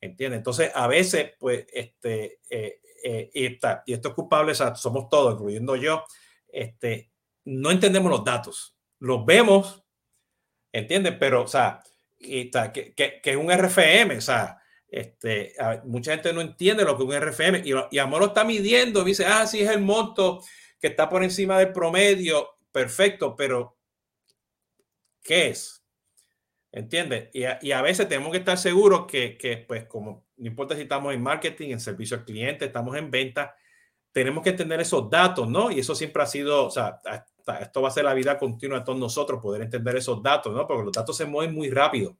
[0.00, 0.38] ¿Entiendes?
[0.38, 5.34] Entonces, a veces, pues, este, eh, eh, y, está, y esto es culpable, somos todos,
[5.34, 6.04] incluyendo yo,
[6.48, 7.10] este,
[7.44, 8.76] no entendemos los datos.
[8.98, 9.84] Los vemos,
[10.72, 11.14] ¿entiendes?
[11.18, 11.82] Pero, o sea,
[12.18, 12.50] que,
[12.96, 14.59] que, que, es un RFM, o sea,
[14.90, 18.44] este, mucha gente no entiende lo que es un RFM y, y Amor lo está
[18.44, 20.42] midiendo, dice, ah, sí, es el monto
[20.80, 23.76] que está por encima del promedio, perfecto, pero
[25.22, 25.84] ¿qué es?
[26.72, 27.30] ¿Entiendes?
[27.32, 31.22] Y a, veces tenemos que estar seguros que, pues, como no importa si estamos en
[31.22, 33.54] marketing, en servicio al cliente, estamos en venta,
[34.12, 35.70] tenemos que tener esos datos, ¿no?
[35.70, 37.00] Y eso siempre ha sido, o sea,
[37.60, 40.66] esto va a ser la vida continua de todos nosotros, poder entender esos datos, ¿no?
[40.66, 42.16] Porque los datos se mueven muy rápido.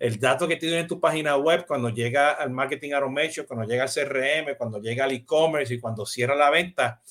[0.00, 3.82] El dato que tienes en tu página web, cuando llega al marketing automation, cuando llega
[3.82, 7.02] al CRM, cuando llega al e-commerce y cuando cierra la venta,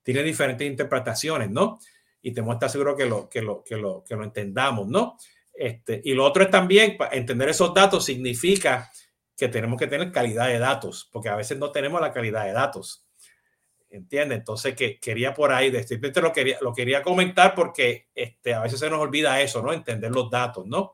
[0.00, 1.80] tiene diferentes interpretaciones, ¿no?
[2.22, 5.16] Y tenemos que estar seguros que lo, que lo, que lo, que lo entendamos, ¿no?
[5.52, 8.92] Este, y lo otro es también, entender esos datos significa
[9.36, 12.52] que tenemos que tener calidad de datos, porque a veces no tenemos la calidad de
[12.52, 13.04] datos.
[13.90, 14.38] ¿Entiendes?
[14.38, 18.78] Entonces, que quería por ahí, simplemente lo quería, lo quería comentar porque este, a veces
[18.78, 19.72] se nos olvida eso, ¿no?
[19.72, 20.92] Entender los datos, ¿no?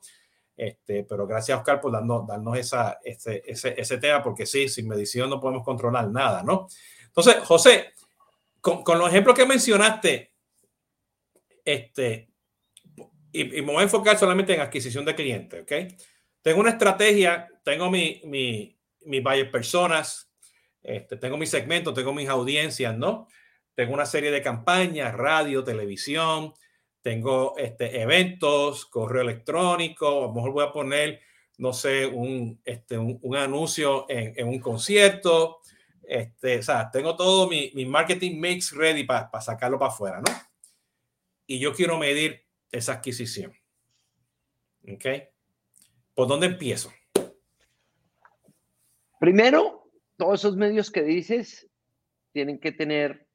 [0.57, 5.65] Este, pero gracias, Oscar, por darnos, esa, ese, tema, porque sí, sin medición no podemos
[5.65, 6.69] controlar nada, ¿no?
[7.07, 7.95] Entonces, José,
[8.61, 10.35] con, con los ejemplos que mencionaste,
[11.65, 12.33] este,
[13.33, 15.95] y, me voy a enfocar solamente en adquisición de clientes, ¿ok?
[16.43, 20.31] Tengo una estrategia, tengo mi, mi, mi buyer personas,
[20.83, 23.29] este, tengo mi segmento, tengo mis audiencias, ¿no?
[23.75, 26.53] Tengo una serie de campañas, radio, televisión,
[27.03, 31.21] tengo este, eventos, correo electrónico, a lo mejor voy a poner,
[31.59, 35.59] no sé, un, este, un, un anuncio en, en, un concierto.
[36.03, 40.21] Este, o sea, tengo todo mi, mi marketing mix ready para pa sacarlo para afuera,
[40.21, 40.33] ¿no?
[41.47, 43.53] Y yo quiero medir esa adquisición.
[44.91, 45.05] ¿Ok?
[46.15, 46.93] ¿Por dónde empiezo?
[49.19, 51.69] Primero, todos esos medios que dices
[52.33, 53.27] tienen que tener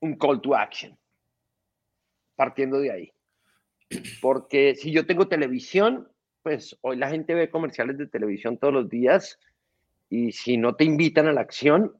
[0.00, 0.98] un call to action,
[2.36, 3.12] partiendo de ahí.
[4.20, 6.08] Porque si yo tengo televisión,
[6.42, 9.38] pues hoy la gente ve comerciales de televisión todos los días
[10.08, 11.96] y si no te invitan a la acción,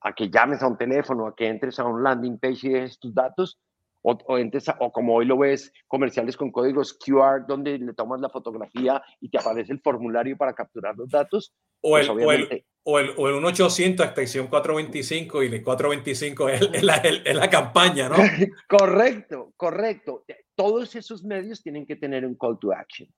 [0.00, 2.98] a que llames a un teléfono, a que entres a un landing page y dejes
[2.98, 3.58] tus datos,
[4.02, 4.38] o, o,
[4.78, 9.28] o, como hoy lo ves, comerciales con códigos QR donde le tomas la fotografía y
[9.28, 11.52] te aparece el formulario para capturar los datos.
[11.80, 12.66] O el, pues obviamente...
[12.84, 16.96] o el, o el, o el 1800 extensión 425 y el 425 es, es, la,
[16.96, 18.16] es la campaña, ¿no?
[18.68, 20.24] correcto, correcto.
[20.54, 23.08] Todos esos medios tienen que tener un call to action.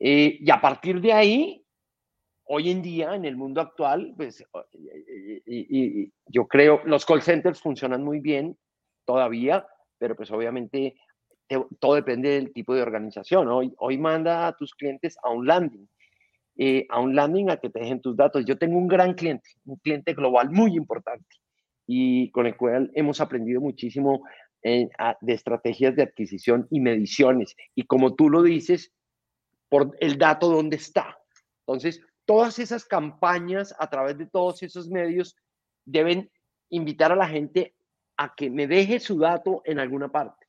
[0.00, 1.64] Eh, y a partir de ahí,
[2.44, 7.22] hoy en día, en el mundo actual, pues y, y, y, yo creo, los call
[7.22, 8.56] centers funcionan muy bien
[9.04, 9.66] todavía,
[9.98, 10.94] pero pues obviamente
[11.46, 13.48] te, todo depende del tipo de organización.
[13.48, 15.88] Hoy, hoy manda a tus clientes a un landing,
[16.56, 18.44] eh, a un landing a que te dejen tus datos.
[18.44, 21.36] Yo tengo un gran cliente, un cliente global muy importante
[21.86, 24.22] y con el cual hemos aprendido muchísimo
[24.62, 24.88] eh,
[25.20, 27.54] de estrategias de adquisición y mediciones.
[27.74, 28.92] Y como tú lo dices,
[29.68, 31.18] por el dato dónde está.
[31.66, 35.36] Entonces, todas esas campañas a través de todos esos medios
[35.86, 36.30] deben
[36.70, 37.74] invitar a la gente
[38.18, 40.46] a que me deje su dato en alguna parte,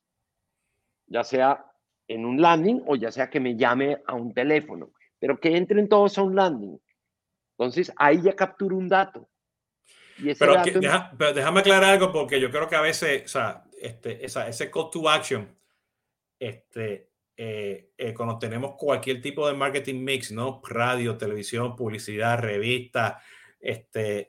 [1.06, 1.64] ya sea
[2.08, 5.88] en un landing o ya sea que me llame a un teléfono, pero que entren
[5.88, 6.78] todos a un landing.
[7.56, 9.28] Entonces ahí ya capturo un dato.
[10.18, 10.72] Y ese pero, dato...
[10.72, 14.24] Que, deja, pero, déjame aclarar algo porque yo creo que a veces, o sea, este,
[14.24, 15.56] esa, ese call to action,
[16.38, 20.60] este, eh, eh, cuando tenemos cualquier tipo de marketing mix, ¿no?
[20.68, 23.22] Radio, televisión, publicidad, revista,
[23.60, 24.28] este,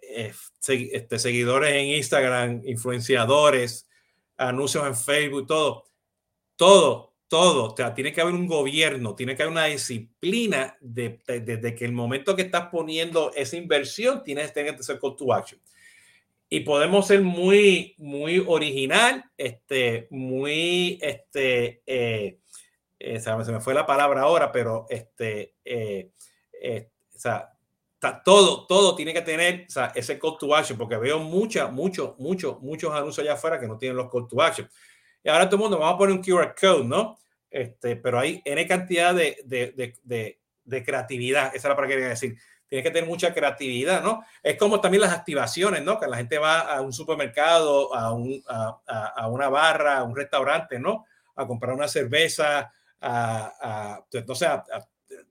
[0.96, 3.88] este, seguidores en Instagram, influenciadores,
[4.38, 5.86] anuncios en Facebook, todo,
[6.56, 7.72] todo, todo.
[7.72, 11.76] O sea, tiene que haber un gobierno, tiene que haber una disciplina desde de, de,
[11.76, 15.62] que el momento que estás poniendo esa inversión, tienes, que ser call to action.
[16.50, 22.39] Y podemos ser muy, muy original, este, muy, este, eh,
[23.00, 26.12] eh, se me fue la palabra ahora, pero este, eh,
[27.15, 27.51] o sea,
[28.24, 32.18] todo, todo tiene que tener o sea, ese call to action, porque veo muchos, muchos,
[32.18, 34.70] muchos, muchos anuncios allá afuera que no tienen los call to action.
[35.24, 37.18] Y ahora todo el mundo, vamos a poner un QR code, ¿no?
[37.50, 41.88] Este, pero hay N cantidad de, de, de, de, de creatividad, esa es la para
[41.88, 42.38] que quería decir.
[42.68, 44.24] Tienes que tener mucha creatividad, ¿no?
[44.42, 46.00] Es como también las activaciones, ¿no?
[46.00, 50.04] Que la gente va a un supermercado, a, un, a, a, a una barra, a
[50.04, 51.06] un restaurante, ¿no?
[51.36, 54.64] A comprar una cerveza, a, entonces, a,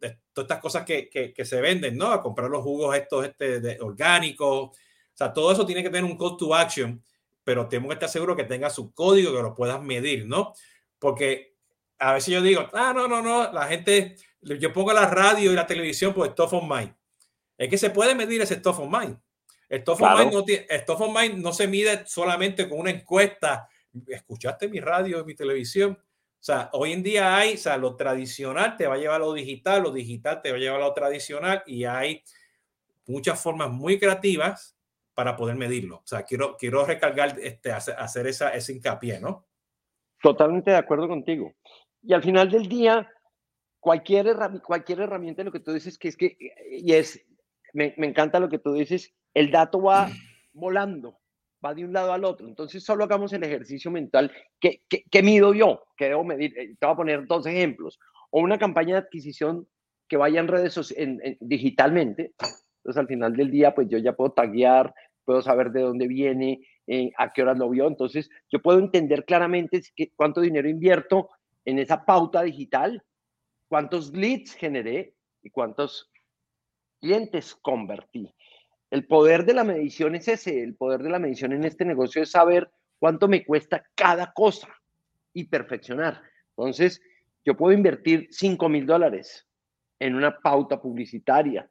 [0.00, 2.10] todas estas cosas que, que, que, se venden, ¿no?
[2.10, 4.70] A comprar los jugos estos este, de, orgánicos.
[4.70, 4.72] O
[5.14, 7.02] sea, todo eso tiene que tener un call to action,
[7.44, 10.54] pero tenemos que estar seguros que tenga su código, que lo puedas medir, ¿no?
[10.98, 11.54] Porque
[11.98, 15.54] a veces yo digo, ah, no, no, no, la gente, yo pongo la radio y
[15.54, 16.94] la televisión por Stuff on Mind.
[17.58, 19.18] Es que se puede medir ese Stuff on Mind.
[19.70, 20.14] Stuff, claro.
[20.14, 23.68] on mind no tiene, Stuff on Mind no se mide solamente con una encuesta.
[24.06, 25.98] ¿Escuchaste mi radio y mi televisión?
[26.40, 29.24] O sea, hoy en día hay, o sea, lo tradicional te va a llevar a
[29.26, 32.24] lo digital, lo digital te va a llevar a lo tradicional y hay
[33.06, 34.74] muchas formas muy creativas
[35.12, 35.96] para poder medirlo.
[35.96, 39.46] O sea, quiero, quiero recargar, este, hacer, hacer esa, ese hincapié, ¿no?
[40.22, 41.52] Totalmente de acuerdo contigo.
[42.02, 43.06] Y al final del día,
[43.78, 46.38] cualquier, herramienta, cualquier herramienta, lo que tú dices, que es que,
[46.70, 47.22] y es,
[47.74, 50.10] me, me encanta lo que tú dices, el dato va
[50.54, 51.20] volando
[51.64, 52.46] va de un lado al otro.
[52.48, 54.32] Entonces, solo hagamos el ejercicio mental.
[54.58, 55.84] ¿Qué, qué, mido yo?
[55.96, 56.56] ¿Qué debo medir?
[56.58, 57.98] Eh, te voy a poner dos ejemplos.
[58.30, 59.66] O una campaña de adquisición
[60.08, 62.32] que vaya en redes en, en, digitalmente.
[62.78, 64.94] Entonces, al final del día, pues yo ya puedo taguear,
[65.24, 67.86] puedo saber de dónde viene, eh, a qué horas lo vio.
[67.86, 69.82] Entonces, yo puedo entender claramente
[70.16, 71.30] cuánto dinero invierto
[71.64, 73.02] en esa pauta digital
[73.70, 76.10] cuántos leads generé y cuántos
[77.00, 78.34] clientes convertí.
[78.90, 82.22] El poder de la medición es ese, el poder de la medición en este negocio
[82.22, 84.68] es saber cuánto me cuesta cada cosa
[85.32, 86.22] y perfeccionar.
[86.56, 87.00] Entonces,
[87.44, 89.46] yo puedo invertir 5 mil dólares
[89.98, 91.68] en una pauta publicitaria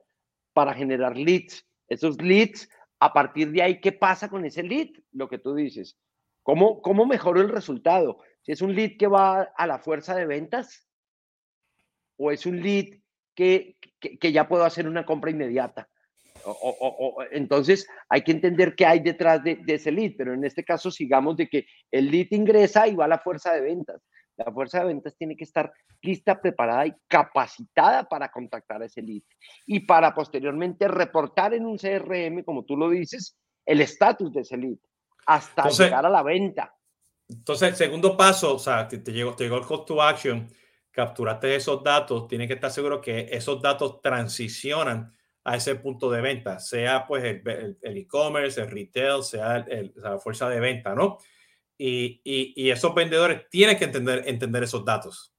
[0.53, 1.65] para generar leads.
[1.87, 4.89] Esos leads, a partir de ahí, ¿qué pasa con ese lead?
[5.11, 5.97] Lo que tú dices.
[6.43, 8.19] ¿Cómo, cómo mejoro el resultado?
[8.41, 10.87] Si es un lead que va a la fuerza de ventas
[12.17, 12.99] o es un lead
[13.35, 15.89] que, que, ya puedo hacer una compra inmediata.
[16.61, 20.63] O, entonces hay que entender qué hay detrás de, de, ese lead, pero en este
[20.63, 24.01] caso sigamos de que el lead ingresa y va a la fuerza de ventas.
[24.37, 29.01] La fuerza de ventas tiene que estar lista, preparada y capacitada para contactar a ese
[29.01, 29.21] lead
[29.65, 34.57] y para posteriormente reportar en un CRM, como tú lo dices, el estatus de ese
[34.57, 34.77] lead
[35.25, 36.73] hasta llegar a la venta.
[37.27, 40.49] Entonces, el segundo paso, o sea, te, llegó, te llegó el call to action,
[40.89, 46.21] capturaste esos datos, tienes que estar seguro que esos datos transicionan a ese punto de
[46.21, 51.17] venta, sea pues el e-commerce, el, retail, sea la fuerza de venta, ¿no?
[51.79, 55.33] y, esos vendedores tienen que entender, entender esos datos.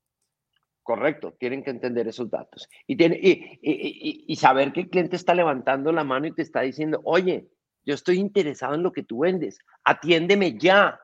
[0.83, 2.69] Correcto, tienen que entender esos datos.
[2.87, 6.63] Y, tiene, y, y, saber que el cliente está levantando la mano y te está
[6.63, 7.49] diciendo, oye,
[7.85, 10.99] yo estoy interesado en lo que tú vendes, atiéndeme ya.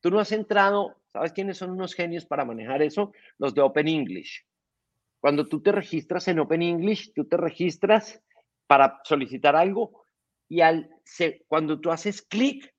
[0.00, 3.12] Tú no has entrado, ¿sabes quiénes son unos genios para manejar eso?
[3.38, 4.44] Los de Open English.
[5.24, 8.22] Cuando tú te registras en Open English, tú te registras
[8.66, 10.04] para solicitar algo
[10.50, 10.90] y al,
[11.48, 12.70] cuando tú haces clic,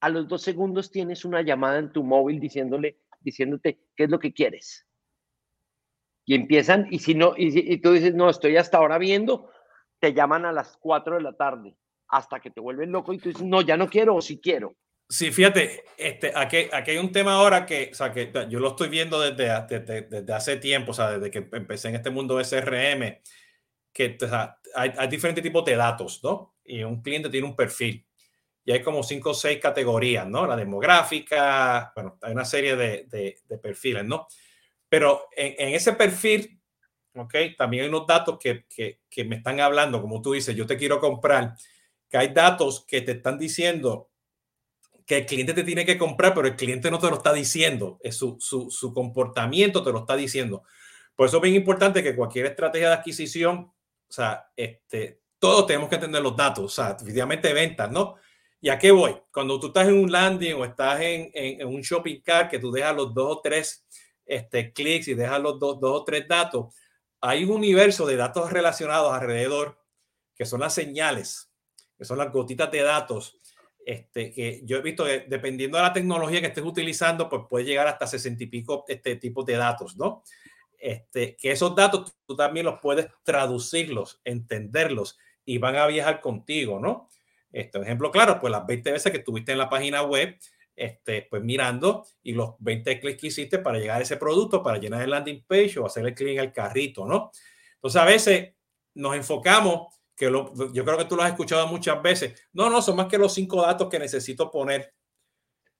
[0.00, 4.18] a los dos segundos tienes una llamada en tu móvil diciéndole, diciéndote qué es lo
[4.18, 4.86] que quieres.
[6.24, 9.50] Y empiezan, y si no, y, tú dices, no, estoy hasta ahora viendo,
[9.98, 11.76] te llaman a las 4 de la tarde,
[12.08, 14.74] hasta que te vuelven loco y tú dices, no, ya no quiero o sí quiero.
[15.12, 18.68] Sí, fíjate, este, aquí, aquí hay un tema ahora que, o sea, que yo lo
[18.68, 22.44] estoy viendo desde, desde, hace tiempo, o sea, desde que empecé en este mundo de
[22.44, 23.20] SRM,
[23.92, 24.16] que
[24.76, 26.54] hay, hay diferentes tipos de datos, ¿no?
[26.64, 28.06] Y un cliente tiene un perfil
[28.64, 30.46] y hay como cinco o seis categorías, ¿no?
[30.46, 34.28] La demográfica, bueno, hay una serie de, de, perfiles, ¿no?
[34.88, 36.60] Pero en, ese perfil,
[37.16, 37.34] ¿ok?
[37.58, 40.76] También hay unos datos que, que, que, me están hablando, como tú dices, yo te
[40.76, 41.56] quiero comprar,
[42.08, 44.09] que hay datos que te están diciendo
[45.10, 47.98] que el cliente te tiene que comprar, pero el cliente no te lo está diciendo,
[48.00, 50.62] es su, su, su comportamiento te lo está diciendo.
[51.16, 53.74] Por eso es bien importante que cualquier estrategia de adquisición, o
[54.12, 58.18] sea, este, todos tenemos que entender los datos, o sea, definitivamente ventas, ¿no?
[58.60, 59.16] ¿Y a qué voy?
[59.32, 62.70] Cuando tú estás en un landing o estás en, en, un shopping cart que tú
[62.70, 63.84] dejas los dos o tres
[64.24, 66.72] este, clics y dejas los dos, dos o tres datos,
[67.20, 69.76] hay un universo de datos relacionados alrededor
[70.36, 71.50] que son las señales,
[71.98, 73.40] que son las gotitas de datos,
[73.84, 77.64] este, que yo he visto que dependiendo de la tecnología que estés utilizando, pues puede
[77.64, 80.22] llegar hasta 60 y pico este tipo de datos, ¿no?
[80.78, 86.78] Este, que esos datos tú también los puedes traducirlos, entenderlos y van a viajar contigo,
[86.78, 87.08] ¿no?
[87.52, 90.38] Este ejemplo claro, pues las 20 veces que estuviste en la página web,
[90.76, 94.78] este, pues mirando y los 20 clics que hiciste para llegar a ese producto, para
[94.78, 97.30] llenar el landing page o hacer el clic en el carrito, ¿no?
[97.74, 98.54] Entonces a veces
[98.94, 102.96] nos enfocamos, que yo creo que tú lo has escuchado muchas veces, no, no, son
[102.96, 104.92] más que los cinco datos que necesito poner.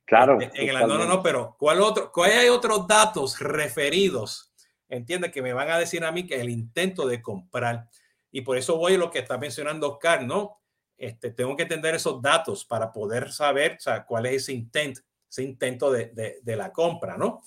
[0.07, 0.41] Claro.
[0.41, 4.51] En, el, no, no, no, pero ¿cuál otro, cuál hay otros datos referidos?
[4.89, 7.87] Entiende que me van a decir a mí que el intento de comprar.
[8.33, 10.59] Y por eso voy a lo que está mencionando Oscar, ¿no?
[10.97, 13.77] Este, tengo que entender esos datos para poder saber
[14.07, 17.43] cuál es ese intento, ese intento de, de, la compra, ¿no?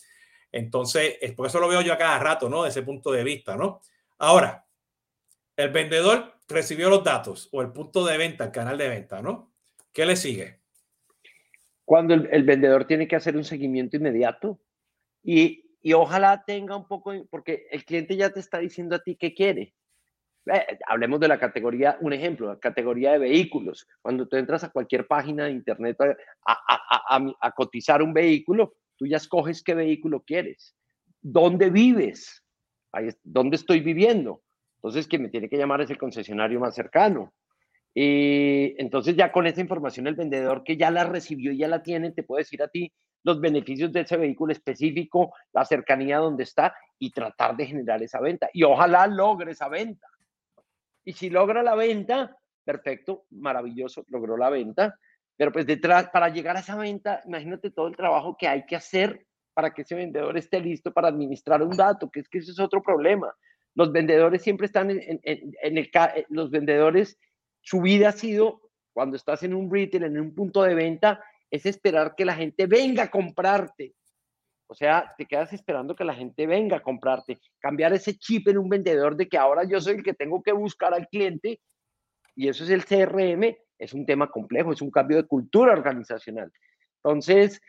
[0.52, 2.64] Entonces, es por eso lo veo yo a cada rato, ¿no?
[2.64, 3.82] De ese punto de vista, ¿no?
[4.20, 4.64] Ahora,
[5.56, 9.52] el vendedor recibió los datos o el punto de venta, el canal de venta, ¿no?
[9.92, 10.60] ¿Qué le sigue?
[11.86, 14.60] Cuando el, el vendedor tiene que hacer un seguimiento inmediato
[15.24, 19.16] y, y ojalá tenga un poco, porque el cliente ya te está diciendo a ti
[19.16, 19.74] qué quiere.
[20.46, 23.88] Eh, hablemos de la categoría, un ejemplo, la categoría de vehículos.
[24.02, 25.98] Cuando tú entras a cualquier página de internet
[26.46, 30.76] a, cotizar un vehículo, tú ya escoges qué vehículo quieres.
[31.22, 32.44] ¿Dónde vives?
[33.24, 34.43] ¿Dónde estoy viviendo?
[34.84, 37.34] Entonces, que me tiene que llamar es el concesionario más cercano.
[37.96, 41.84] Y entonces ya con esa información el vendedor que ya la recibió y ya la
[41.84, 42.92] tiene, te puede decir a ti
[43.24, 48.20] los beneficios de ese vehículo específico, la cercanía donde está y tratar de generar esa
[48.20, 48.50] venta.
[48.52, 50.08] Y ojalá logre esa venta.
[51.06, 55.00] Y si logra la venta, perfecto, maravilloso, logró la venta.
[55.38, 58.76] Pero pues detrás, para llegar a esa venta, imagínate todo el trabajo que hay que
[58.76, 62.52] hacer para que ese vendedor esté listo para administrar un dato, que es que ese
[62.52, 63.34] es otro problema.
[63.76, 67.18] Los vendedores siempre están en, en, el, eh, los vendedores,
[67.62, 68.62] su vida ha sido,
[68.94, 72.68] cuando estás en un retail, en un punto de venta, es esperar que la gente
[72.68, 73.96] venga a comprarte.
[74.68, 77.40] O sea, te quedas esperando que la gente venga a comprarte.
[77.60, 80.52] Cambiar ese chip en un vendedor de que ahora yo soy el que tengo que
[80.52, 81.60] buscar al cliente
[82.36, 86.52] y eso es el CRM, es un tema complejo, es un cambio de cultura organizacional.
[87.04, 87.62] Entonces,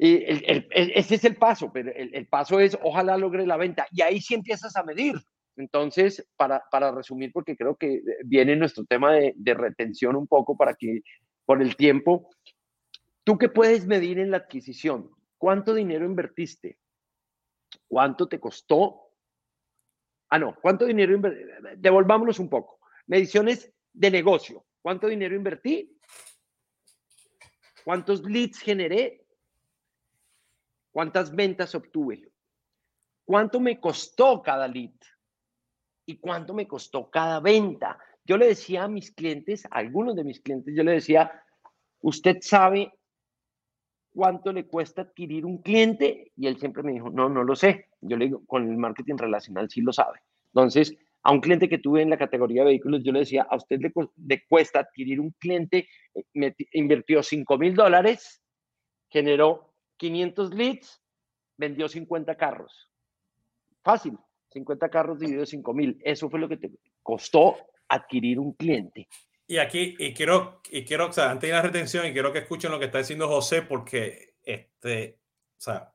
[0.00, 4.34] ese es el paso, pero el, paso es ojalá logre la venta y ahí sí
[4.34, 5.14] empiezas a medir.
[5.56, 10.56] Entonces, para, para resumir, porque creo que viene nuestro tema de, de retención un poco
[10.56, 11.02] para que
[11.44, 12.30] por el tiempo,
[13.24, 15.10] ¿tú qué puedes medir en la adquisición?
[15.36, 16.78] ¿Cuánto dinero invertiste?
[17.86, 19.02] ¿Cuánto te costó?
[20.30, 21.76] Ah, no, ¿cuánto dinero invertiste?
[21.76, 22.78] Devolvámonos un poco.
[23.06, 24.64] Mediciones de negocio.
[24.80, 25.94] ¿Cuánto dinero invertí?
[27.84, 29.19] ¿Cuántos leads generé?
[30.92, 32.32] ¿Cuántas ventas obtuve?
[33.24, 34.94] ¿Cuánto me costó cada lead?
[36.06, 37.98] ¿Y cuánto me costó cada venta?
[38.24, 41.30] Yo le decía a mis clientes, a algunos de mis clientes, yo le decía,
[42.00, 42.92] usted sabe
[44.12, 47.88] cuánto le cuesta adquirir un cliente y él siempre me dijo, no, no lo sé.
[48.00, 50.20] Yo le digo, con el marketing relacional sí lo sabe.
[50.52, 53.56] Entonces, a un cliente que tuve en la categoría de vehículos, yo le decía, a
[53.56, 58.42] usted le, cuesta adquirir un cliente, eh, me, invirtió 5 mil dólares,
[59.08, 59.69] generó
[60.00, 61.02] 500 leads,
[61.58, 62.90] vendió 50 carros.
[63.82, 64.18] Fácil,
[64.50, 66.00] 50 carros dividido 5 mil.
[66.02, 66.70] Eso fue lo que te
[67.02, 69.08] costó adquirir un cliente.
[69.46, 72.38] Y aquí, y quiero, y quiero, o sea, antes de la retención, y quiero que
[72.38, 75.18] escuchen lo que está diciendo José, porque, este,
[75.58, 75.92] o sea,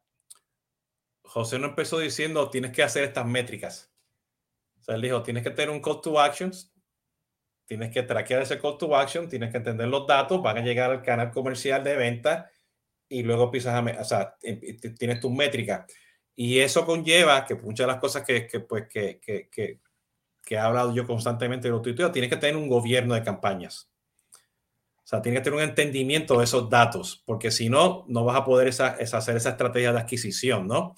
[1.24, 3.92] José no empezó diciendo, tienes que hacer estas métricas.
[4.80, 6.72] O sea, él dijo, tienes que tener un call to actions,
[7.66, 10.92] tienes que traquear ese call to action, tienes que entender los datos, van a llegar
[10.92, 12.52] al canal comercial de venta
[13.10, 14.60] y luego empiezas a, o sea, em,
[14.98, 15.86] tienes tus métricas.
[16.36, 19.50] Y eso conlleva que muchas de las cosas que, que pues, que, que,
[20.46, 23.90] que he hablado yo constantemente de los tuiteos, tienes que tener un gobierno de campañas.
[24.98, 28.38] O sea, tienes que tener un entendimiento de esos datos, porque si no, no vas
[28.38, 30.96] a poder esa, hacer esa estrategia de adquisición, ¿no?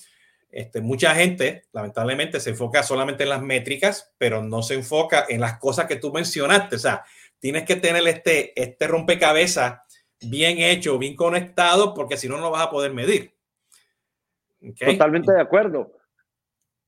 [0.49, 5.41] Este, mucha gente, lamentablemente, se enfoca solamente en las métricas, pero no se enfoca en
[5.41, 6.77] las cosas que tú mencionaste.
[6.77, 7.03] O sea,
[7.39, 9.81] tienes que tener este, este rompecabezas
[10.21, 13.35] bien hecho, bien conectado, porque si no, no vas a poder medir.
[14.79, 15.91] Totalmente de acuerdo.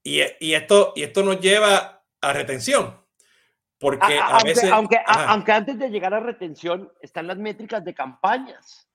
[0.04, 2.98] Y, y, esto, y esto nos lleva a retención.
[3.80, 4.72] Porque a, aunque, veces.
[4.72, 8.88] Aunque, aunque, antes de llegar a retención están las métricas de campañas,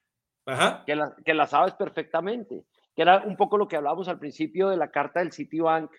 [0.85, 2.64] Que, que las sabes perfectamente,
[2.95, 5.91] que era un poco lo que hablábamos al principio de la carta del Citibank,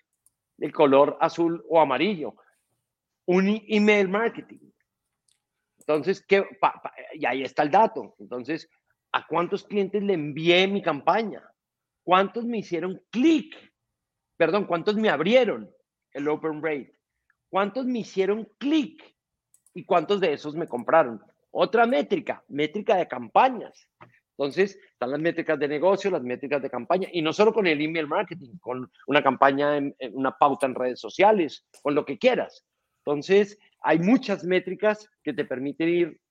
[0.57, 2.35] del color azul o amarillo.
[3.25, 4.71] Un email marketing.
[5.87, 6.43] Entonces, ¿qué,
[7.13, 8.15] y ahí está el dato.
[8.19, 8.69] Entonces,
[9.11, 11.43] ¿a cuántos clientes le envié mi campaña?
[12.03, 13.55] ¿Cuántos me hicieron clic?
[14.37, 15.71] Perdón, ¿cuántos me abrieron
[16.11, 16.99] el open rate?
[17.49, 19.15] ¿Cuántos me hicieron clic?
[19.73, 21.21] ¿Y cuántos de esos me compraron?
[21.51, 23.87] Otra métrica, métrica de campañas.
[24.37, 27.79] Entonces, están las métricas de negocio, las métricas de campaña, y no solo con el
[27.79, 32.65] email marketing, con una campaña, en, una pauta en redes sociales, con lo que quieras.
[33.05, 36.21] Entonces, hay muchas métricas que te permiten ir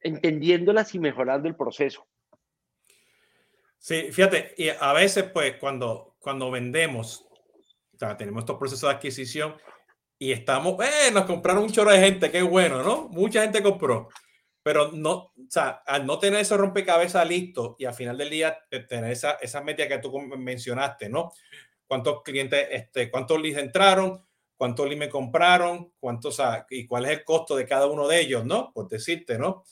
[0.00, 2.08] entendiéndolas y mejorando el proceso.
[3.78, 7.28] Sí, fíjate, y a veces, pues, cuando, cuando vendemos,
[8.16, 9.54] tenemos estos procesos de adquisición,
[10.18, 13.08] y estamos, eh, nos compraron un chorro de gente, qué bueno, ¿no?
[13.10, 14.08] Mucha gente compró,
[14.62, 18.58] pero no, o sea, al no tener ese rompecabezas listo y al final del día
[18.70, 21.32] eh, tener esa, esa meta que tú mencionaste, ¿no?
[21.86, 24.27] ¿Cuántos clientes, este, cuántos leads entraron?
[24.58, 25.90] ¿Cuántos leads me compraron?
[25.98, 26.38] ¿Cuántos,
[26.68, 28.70] y cuál es el costo de cada uno de ellos, ¿no?
[28.74, 29.64] Por decirte, ¿no?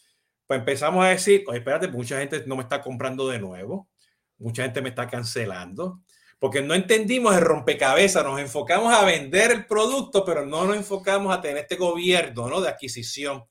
[0.46, 3.90] Pues empezamos a decir, oye, espérate, mucha gente no me está comprando de nuevo,
[4.38, 6.00] mucha gente me está cancelando
[6.38, 11.34] porque no entendimos el rompecabezas, nos enfocamos a vender el producto, pero no nos enfocamos
[11.34, 12.60] a tener este gobierno ¿no?
[12.60, 13.44] de adquisición.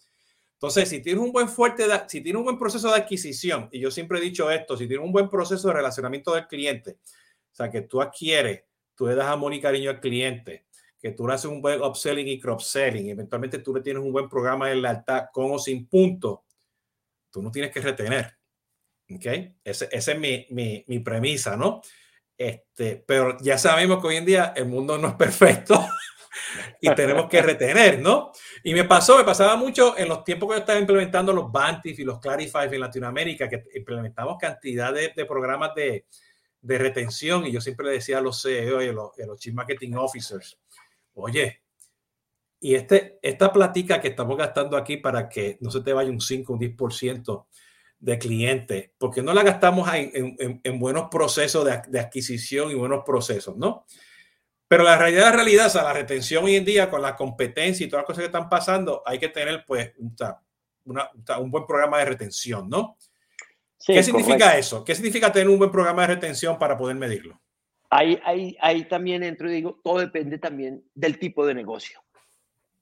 [0.54, 3.92] Entonces, si tienes un buen fuerte, si tienes un buen proceso de adquisición, y yo
[3.92, 7.00] siempre he dicho esto, si tienes un buen proceso de relacionamiento del cliente,
[7.52, 8.64] o sea, que tú adquieres,
[8.96, 10.66] tú le das amor y cariño al cliente,
[11.06, 14.28] que tú le haces un buen upselling y cross-selling, eventualmente tú le tienes un buen
[14.28, 16.46] programa de lealtad con o sin punto,
[17.30, 18.36] tú no tienes que retener.
[19.14, 19.26] ¿Ok?
[19.64, 21.82] Esa es mi, mi, mi premisa, ¿no?
[22.36, 25.88] Este, pero ya sabemos que hoy en día el mundo no es perfecto
[26.82, 28.32] y tenemos que retener, ¿no?
[28.64, 32.00] Y me pasó, me pasaba mucho en los tiempos que yo estaba implementando los Bantif
[32.00, 36.08] y los Clarify en Latinoamérica, que implementamos cantidad de, programas de,
[36.62, 39.40] de, retención y yo siempre le decía a los CEO y a los, a los
[39.40, 40.58] Chief Marketing Officers,
[41.16, 41.64] oye,
[42.60, 46.22] y este, esta platica que estamos gastando aquí para que no se te vaya un
[46.22, 47.46] 5, un 10%,
[48.00, 53.04] de clientes, porque no la gastamos en, en, buenos procesos de, de, adquisición y buenos
[53.06, 53.86] procesos, ¿no?
[54.68, 57.86] Pero la realidad, la realidad, o sea, la retención hoy en día con la competencia
[57.86, 61.10] y todas las cosas que están pasando, hay que tener pues una,
[61.40, 62.98] un buen programa de retención, ¿no?
[63.86, 64.84] ¿Qué significa eso?
[64.84, 67.42] ¿Qué significa tener un buen programa de retención para poder medirlo?
[67.90, 72.00] Ahí, ahí, ahí también entro y digo, todo depende también del tipo de negocio,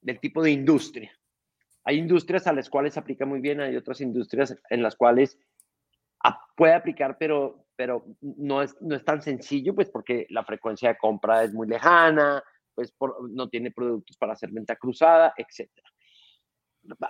[0.02, 1.12] del tipo de industria.
[1.84, 5.38] Hay industrias a las cuales aplica muy bien, hay otras industrias en las cuales
[6.56, 10.98] puede aplicar, pero, pero no, es, no es tan sencillo, pues porque la frecuencia de
[10.98, 12.42] compra es muy lejana,
[12.74, 12.94] pues
[13.30, 15.93] no tiene productos para hacer venta cruzada, etcétera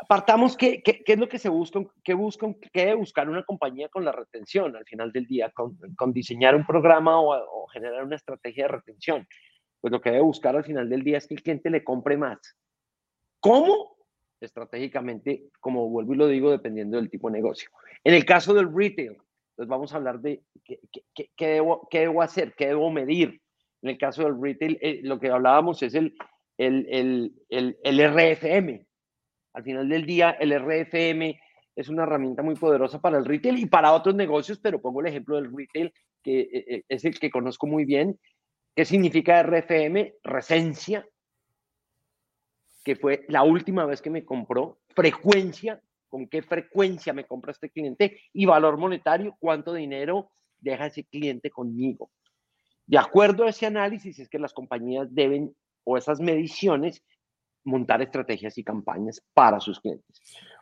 [0.08, 1.80] partamos, ¿qué, qué, es lo que se busca?
[2.04, 5.52] ¿Qué, buscan, ¿Qué debe buscar una compañía con la retención al final del día?
[5.52, 9.28] Con, con diseñar un programa o, generar una estrategia de retención.
[9.82, 12.18] Pues lo que debe buscar al final del día es que el cliente le compre
[12.18, 12.40] más.
[13.40, 13.98] ¿Cómo?
[14.40, 17.70] Estratégicamente, como vuelvo y lo digo, dependiendo del tipo de negocio.
[18.04, 19.18] En el caso del retail,
[19.56, 20.80] pues vamos a hablar de qué,
[21.14, 23.42] qué, qué debo, debo, hacer, qué debo medir.
[23.82, 26.16] En el caso del retail, eh, lo que hablábamos es el,
[26.58, 28.86] el, el, el, el RFM,
[29.54, 31.40] al final del día, el RFM
[31.76, 35.08] es una herramienta muy poderosa para el retail y para otros negocios, pero pongo el
[35.08, 38.20] ejemplo del retail, que eh, eh, es el que conozco muy bien.
[38.76, 40.16] ¿Qué significa RFM?
[40.24, 41.08] Resencia,
[42.84, 47.70] que fue la última vez que me compró, frecuencia, con qué frecuencia me compra este
[47.70, 52.12] cliente y valor monetario, cuánto dinero deja ese cliente conmigo.
[52.86, 57.04] De acuerdo a ese análisis es que las compañías deben, o esas mediciones,
[57.64, 60.22] montar estrategias y campañas para sus clientes.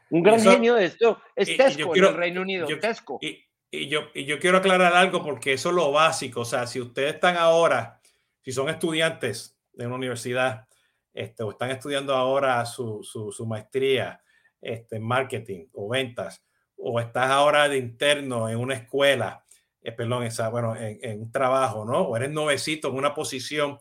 [0.09, 2.67] Un gran genio de esto es Tesco en el Reino Unido.
[2.67, 3.17] Yo, Tesco.
[3.21, 6.41] Y, y, yo, y yo quiero aclarar algo porque eso es lo básico.
[6.41, 8.01] O sea, si ustedes están ahora,
[8.41, 10.67] si son estudiantes de una universidad
[11.13, 14.21] este, o están estudiando ahora su, su, su maestría
[14.59, 16.43] este, en marketing o ventas,
[16.75, 19.45] o estás ahora de interno en una escuela,
[19.81, 22.01] eh, perdón, esa, bueno, en, en un trabajo, ¿no?
[22.01, 23.79] O eres novecito en una posición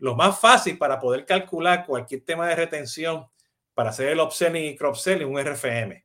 [0.00, 3.26] lo más fácil para poder calcular cualquier tema de retención
[3.74, 6.04] para hacer el upselling y cross-selling un RFM.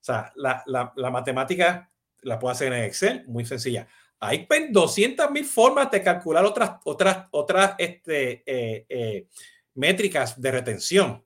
[0.00, 1.90] O sea, la, la, la, matemática
[2.22, 3.86] la puedo hacer en Excel, muy sencilla.
[4.20, 9.26] Hay 200 mil formas de calcular otras, otras, otras este, eh, eh,
[9.74, 11.24] métricas de retención.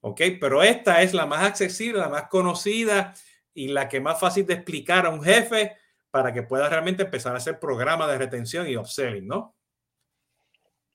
[0.00, 0.20] ¿Ok?
[0.40, 3.14] Pero esta es la más accesible, la más conocida
[3.54, 5.76] y la que más fácil de explicar a un jefe
[6.10, 9.54] para que pueda realmente empezar a hacer programas de retención y upselling, ¿no?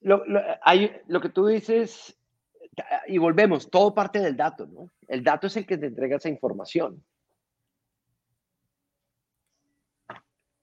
[0.07, 2.17] Lo, lo, hay, lo que tú dices,
[3.07, 4.89] y volvemos, todo parte del dato, ¿no?
[5.07, 7.03] El dato es el que te entrega esa información.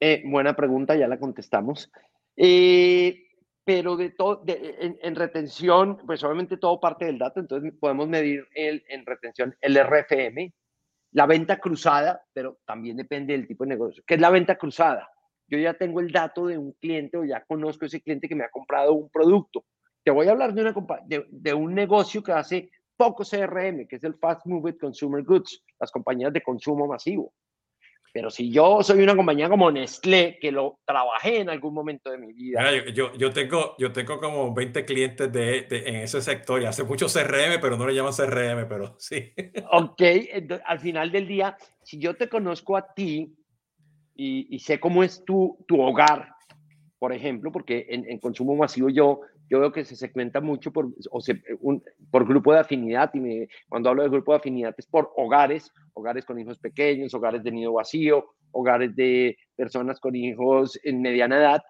[0.00, 1.92] Eh, buena pregunta, ya la contestamos.
[2.36, 3.28] Eh,
[3.64, 8.46] pero de todo, en, en, retención, pues obviamente todo parte del dato, entonces podemos medir
[8.54, 10.52] el, en retención el RFM,
[11.12, 14.02] la venta cruzada, pero también depende del tipo de negocio.
[14.06, 15.13] ¿Qué es la venta cruzada?
[15.48, 18.44] Yo ya tengo el dato de un cliente o ya conozco ese cliente que me
[18.44, 19.64] ha comprado un producto.
[20.02, 20.74] Te voy a hablar de, una,
[21.06, 25.62] de, de un negocio que hace poco CRM, que es el Fast Moving Consumer Goods,
[25.80, 27.32] las compañías de consumo masivo.
[28.14, 32.18] Pero si yo soy una compañía como Nestlé, que lo trabajé en algún momento de
[32.18, 32.60] mi vida.
[32.60, 36.64] Mira, yo, yo, tengo, yo tengo como 20 clientes de, de, en ese sector y
[36.64, 39.34] hace mucho CRM, pero no le llaman CRM, pero sí.
[39.72, 40.00] Ok,
[40.64, 43.34] al final del día, si yo te conozco a ti
[44.14, 46.28] y, sé cómo es tu, tu hogar,
[46.98, 50.88] por ejemplo, porque en, en, consumo masivo yo, yo veo que se segmenta mucho por,
[51.60, 55.70] un, por grupo de afinidad, y cuando hablo de grupo de afinidad es por hogares,
[55.92, 61.38] hogares con hijos pequeños, hogares de nido vacío, hogares de personas con hijos en mediana
[61.38, 61.62] edad.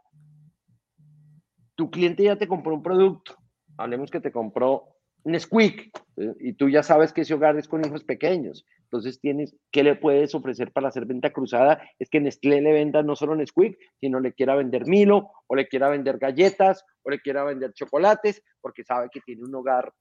[1.74, 3.36] Tu cliente ya te compró un producto,
[3.76, 6.34] hablemos que te compró Nesquik, ¿eh?
[6.40, 8.66] y tú ya sabes que ese hogar es con hijos pequeños.
[8.94, 11.82] Entonces, tienes, ¿qué le puedes ofrecer para hacer venta cruzada?
[11.98, 15.66] Es que Nestlé le venda no solo Nesquik, sino le quiera vender Milo, o le
[15.66, 19.92] quiera vender galletas, o le quiera vender chocolates, porque sabe que tiene un hogar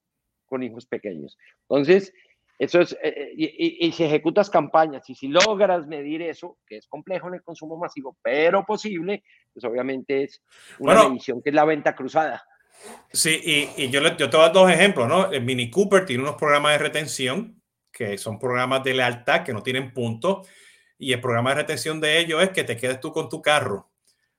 [0.46, 1.40] con hijos pequeños.
[1.68, 2.14] Entonces,
[2.60, 6.60] eso es, eh, eh y, y, y, si ejecutas campañas y si logras medir eso,
[6.68, 10.44] que es complejo en el consumo masivo, pero posible, pues obviamente es
[10.78, 12.44] una bueno, medición que es la venta cruzada.
[13.12, 15.32] Sí, y, y yo, yo te voy a dar dos ejemplos, ¿no?
[15.32, 17.63] El Mini Cooper tiene unos programas de retención
[17.94, 20.48] que son programas de lealtad que no tienen puntos
[20.98, 23.92] y el programa de retención de ellos es que te quedes tú con tu carro,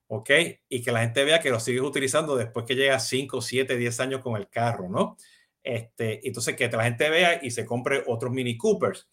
[0.08, 0.30] ¿ok?
[0.68, 4.00] Y que la gente vea que lo sigues utilizando después que llegas 5, 7, 10
[4.00, 5.16] años con el carro, ¿no?
[5.62, 9.08] Este, entonces que la gente vea y se compre otros Mini Coopers.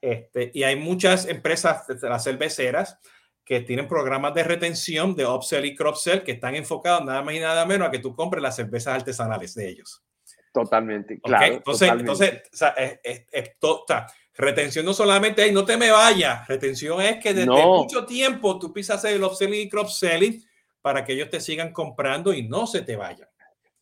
[0.00, 2.98] Este, y hay muchas empresas, las cerveceras,
[3.44, 7.40] que tienen programas de retención de upsell y cross-sell que están enfocados nada más y
[7.40, 10.04] nada menos a que tú compres las cervezas artesanales de ellos.
[10.52, 11.54] Totalmente, claro.
[11.54, 12.12] Entonces, totalmente.
[12.12, 14.06] entonces o sea, es, es, es to, o sea,
[14.40, 17.78] retención no solamente es no te me vayas, retención es que desde no.
[17.78, 20.42] mucho tiempo tú empiezas a hacer el upselling y cross-selling
[20.80, 23.28] para que ellos te sigan comprando y no se te vayan.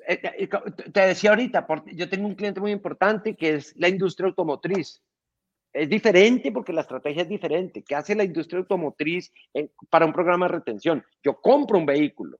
[0.06, 0.48] Eh, eh,
[0.92, 5.02] te decía ahorita, yo tengo un cliente muy importante que es la industria automotriz.
[5.72, 7.84] es diferente porque la estrategia es diferente.
[7.86, 9.32] ¿Qué hace la industria automotriz
[9.90, 11.04] para un programa de retención?
[11.22, 12.38] Yo compro un vehículo.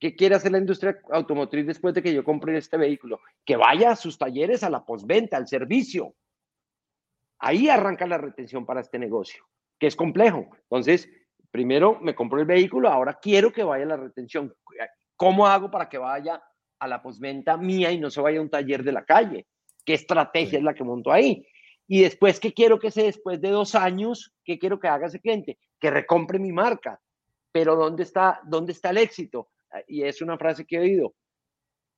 [0.00, 3.20] ¿Qué quiere hacer la industria automotriz después de que yo compre este vehículo?
[3.44, 6.14] Que vaya a sus talleres, a la postventa, al servicio.
[7.38, 9.44] Ahí arranca la retención para este negocio,
[9.78, 10.48] que es complejo.
[10.62, 11.08] Entonces,
[11.50, 14.52] primero me compro el vehículo, ahora quiero que vaya a la retención.
[15.14, 16.42] ¿Cómo hago para que vaya
[16.78, 19.46] a la postventa mía y no se vaya a un taller de la calle?
[19.84, 21.46] ¿Qué estrategia es la que monto ahí?
[21.86, 24.34] Y después, ¿qué quiero que sea después de dos años?
[24.44, 25.58] ¿Qué quiero que haga ese cliente?
[25.78, 27.00] Que recompre mi marca.
[27.52, 29.50] Pero ¿dónde está, dónde está el éxito?
[29.70, 31.14] Ah, y es una frase que he oído.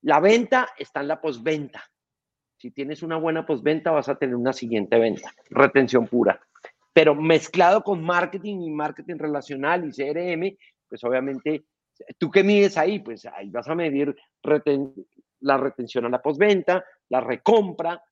[0.02, 1.84] La venta está en la postventa.
[2.56, 5.32] Si tienes una buena postventa, vas a tener una siguiente venta.
[5.50, 6.40] Retención pura.
[6.92, 10.56] Pero mezclado con marketing y marketing relacional y CRM,
[10.88, 11.64] pues obviamente,
[12.18, 12.98] ¿tú qué mides ahí?
[12.98, 14.16] Pues ahí vas a medir
[15.40, 18.02] la retención a la postventa, la recompra,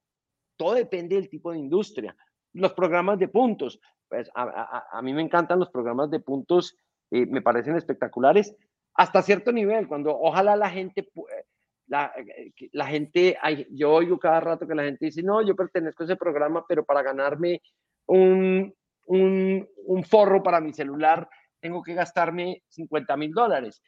[0.56, 2.16] todo depende del tipo de industria.
[2.52, 6.76] Los programas de puntos, pues a, mí me encantan los programas de puntos,
[7.10, 8.54] eh, me parecen espectaculares
[8.96, 11.08] hasta cierto nivel, cuando ojalá la gente,
[11.86, 12.12] la,
[12.72, 13.38] la gente,
[13.70, 16.84] yo oigo cada rato que la gente dice, no, yo pertenezco a ese programa, pero
[16.84, 17.60] para ganarme
[18.06, 18.74] un,
[19.06, 21.28] un, un forro para mi celular,
[21.60, 23.82] tengo que gastarme 50 mil dólares.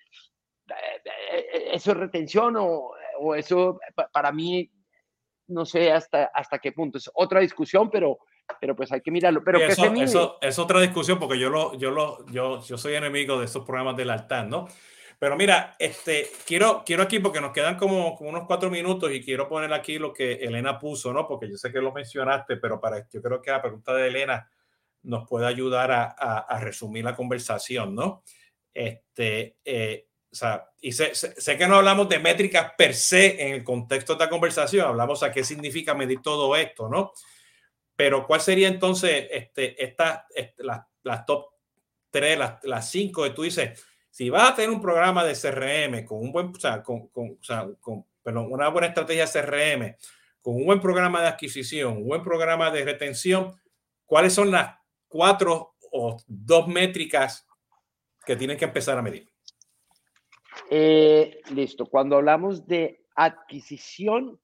[0.68, 2.90] Eh, eh, ¿Eso es retención o,
[3.20, 3.80] o eso
[4.12, 4.70] para mí
[5.48, 6.98] no sé hasta, hasta qué punto.
[6.98, 8.18] Es otra discusión, pero,
[8.60, 9.42] pero pues hay que mirarlo.
[9.42, 13.38] Pero eso, eso, es otra discusión porque yo, lo, yo, lo, yo, yo soy enemigo
[13.38, 14.68] de esos programas del altar, ¿no?
[15.18, 19.22] Pero mira, este, quiero, quiero aquí porque nos quedan como, como, unos cuatro minutos y
[19.22, 21.26] quiero poner aquí lo que Elena puso, ¿no?
[21.26, 24.48] Porque yo sé que lo mencionaste, pero para yo creo que la pregunta de Elena
[25.02, 28.22] nos puede ayudar a, a, a resumir la conversación, ¿no?
[28.72, 33.54] Este, eh, o sea, y sé, sé, que no hablamos de métricas per se en
[33.54, 37.12] el contexto de esta conversación, hablamos a qué significa medir todo esto, ¿no?
[37.96, 41.46] Pero ¿cuál sería entonces este, esta, este, las, las top
[42.10, 43.84] 3, las, las 5 que tú dices?
[44.18, 47.38] Si vas a tener un programa de CRM con un buen, o sea, con, con,
[47.40, 49.94] o sea, con perdón, una buena estrategia CRM,
[50.42, 53.54] con un buen programa de adquisición, un buen programa de retención,
[54.06, 57.46] ¿cuáles son las cuatro o dos métricas
[58.26, 59.28] que tienes que empezar a medir?
[60.68, 64.40] Eh, listo, cuando hablamos de adquisición,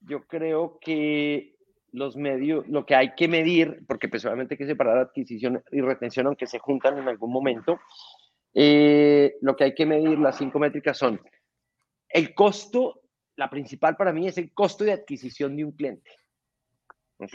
[0.00, 1.54] yo creo que
[1.92, 6.26] los medios, lo que hay que medir, porque personalmente hay que separar adquisición y retención,
[6.26, 7.78] aunque se juntan en algún momento,
[8.54, 11.20] eh, lo que hay que medir, las cinco métricas son
[12.08, 13.02] el costo,
[13.36, 16.10] la principal para mí es el costo de adquisición de un cliente.
[17.18, 17.34] ¿Ok?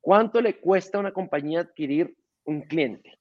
[0.00, 3.18] ¿Cuánto le cuesta a una compañía adquirir un cliente?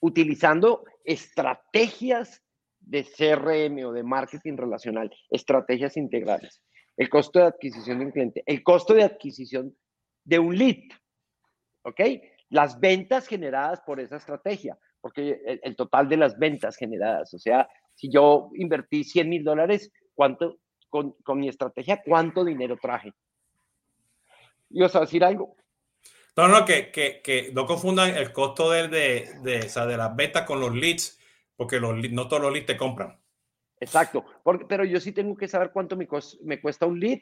[0.00, 2.42] Utilizando estrategias
[2.80, 6.62] de CRM o de marketing relacional, estrategias integrales.
[6.96, 9.76] El costo de adquisición de un cliente, el costo de adquisición
[10.22, 10.84] de un lead,
[11.82, 12.00] ¿ok?
[12.50, 17.68] Las ventas generadas por esa estrategia, porque el, total de las ventas generadas, o sea,
[17.94, 23.12] si yo invertí 100 mil dólares, ¿cuánto, con, con, mi estrategia, cuánto dinero traje?
[24.70, 25.56] ¿Y vas a decir algo?
[26.38, 29.98] No, no, que, que, que no confundan el costo de, de, de, o sea, de
[29.98, 31.20] las ventas con los leads
[31.54, 33.20] porque los, no todos los leads te compran.
[33.80, 36.08] Exacto, porque, pero yo sí tengo que saber cuánto me,
[36.44, 37.18] me cuesta un lead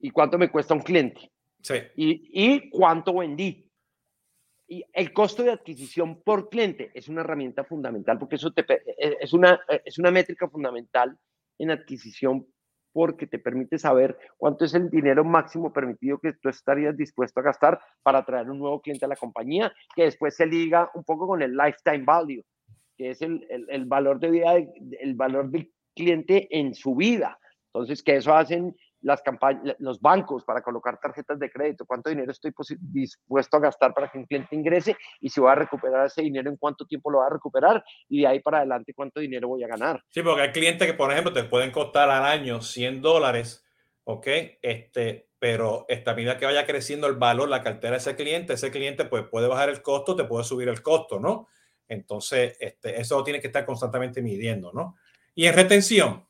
[0.00, 1.30] y cuánto me cuesta un cliente.
[1.60, 1.74] Sí.
[1.96, 3.67] Y, y cuánto vendí.
[4.68, 9.16] Y el costo de adquisición por cliente es una herramienta fundamental porque eso te, e,
[9.20, 11.16] es, una, es una métrica fundamental
[11.58, 12.46] en adquisición
[12.92, 17.44] porque te permite saber cuánto es el dinero máximo permitido que tú estarías dispuesto a
[17.44, 21.26] gastar para traer un nuevo cliente a la compañía, que después se liga un poco
[21.26, 22.44] con el lifetime value
[22.98, 27.38] que es el, el, valor de vida, el valor del cliente en su vida.
[27.72, 32.32] Entonces, que eso hacen las campañas, los bancos para colocar tarjetas de crédito, cuánto dinero
[32.32, 36.22] estoy dispuesto a gastar para que un cliente ingrese y si voy a recuperar ese
[36.22, 39.48] dinero, en cuánto tiempo lo va a recuperar y de ahí para adelante cuánto dinero
[39.48, 40.02] voy a ganar.
[40.10, 43.64] Sí, porque hay clientes que, por ejemplo, te pueden costar al año 100 dólares,
[44.04, 44.26] ¿ok?
[44.62, 48.70] Este, pero esta medida que vaya creciendo el valor, la cartera de ese cliente, ese
[48.70, 51.48] cliente pues puede bajar el costo, te puede subir el costo, ¿no?
[51.86, 54.96] Entonces, este, eso tiene que estar constantemente midiendo, ¿no?
[55.34, 56.27] Y en retención.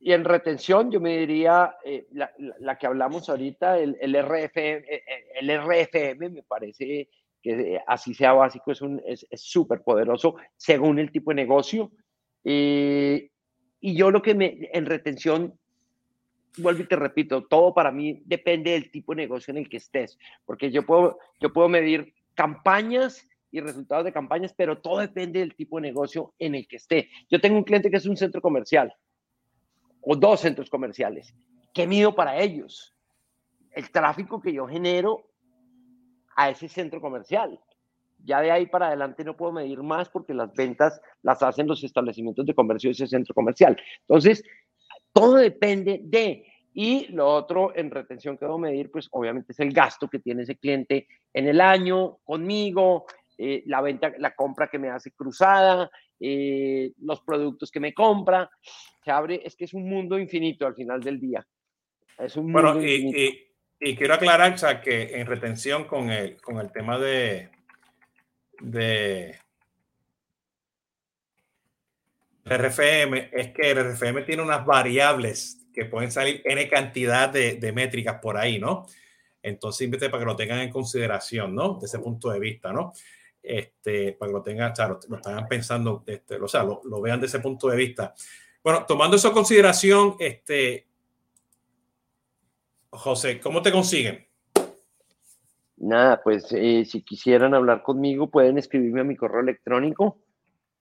[0.00, 5.02] Y en retención, yo me diría eh, la, que hablamos ahorita, el, el, RFM, eh,
[5.06, 7.08] eh, el RFM me parece
[7.42, 8.78] que así sea básico, es
[9.34, 11.90] súper es, poderoso según el tipo de negocio.
[12.44, 13.30] y
[13.80, 15.58] yo lo que me, en retención,
[16.58, 19.78] vuelvo y te repito, todo para mí depende del tipo de negocio en el que
[19.78, 25.40] estés, porque yo puedo, yo puedo medir campañas y resultados de campañas, pero todo depende
[25.40, 27.08] del tipo de negocio en el que esté.
[27.30, 28.94] Yo tengo un cliente que es un centro comercial
[30.02, 31.34] o dos centros comerciales.
[31.72, 32.94] ¿Qué mido para ellos?
[33.78, 35.30] el tráfico que yo genero
[36.36, 37.60] a ese centro comercial.
[38.24, 41.84] Ya de ahí para adelante no puedo medir más porque las ventas las hacen los
[41.84, 43.80] establecimientos de comercio de ese centro comercial.
[44.00, 44.42] Entonces,
[45.12, 46.44] todo depende de,
[46.74, 50.42] y lo otro en retención que debo medir, pues obviamente es el gasto que tiene
[50.42, 55.88] ese cliente en el año conmigo, eh, la venta, la compra que me hace cruzada,
[56.20, 58.50] eh, los productos que me compra.
[59.04, 61.46] Se abre, es que es un mundo infinito al final del día.
[62.18, 63.48] Es un bueno, mundo y,
[63.80, 67.50] y, quiero aclarar o sea, que en retención con el, con el tema de,
[68.60, 69.38] de
[72.44, 77.72] RFM es que el RFM tiene unas variables que pueden salir n cantidad de, de
[77.72, 78.86] métricas por ahí, ¿no?
[79.42, 81.78] Entonces, para que lo tengan en consideración, ¿no?
[81.78, 82.92] De ese punto de vista, ¿no?
[83.42, 87.20] Este, para que lo tengan, claro, lo están pensando, este, o sea, lo, lo, vean
[87.20, 88.14] de ese punto de vista.
[88.62, 90.88] Bueno, tomando eso en consideración, este,
[92.90, 94.26] José, ¿cómo te consiguen?
[95.76, 100.18] Nada, pues eh, si quisieran hablar conmigo pueden escribirme a mi correo electrónico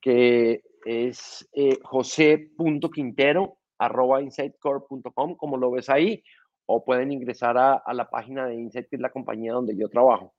[0.01, 6.23] que es eh, josé.quintero arroba insightcore.com, como lo ves ahí,
[6.65, 9.87] o pueden ingresar a, a, la página de Insight, que es la compañía donde yo
[9.89, 10.33] trabajo.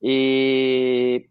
[0.00, 1.30] Eh,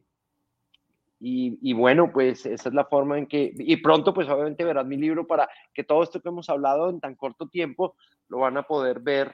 [1.25, 4.97] y, bueno, pues esa es la forma en que, y pronto pues obviamente verás mi
[4.97, 7.95] libro para que todo esto que hemos hablado en tan corto tiempo
[8.27, 9.33] lo van a poder ver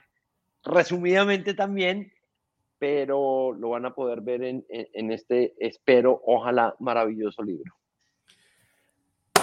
[0.63, 2.11] resumidamente también
[2.79, 7.75] pero lo van a poder ver en, en, este, espero, ojalá, maravilloso libro.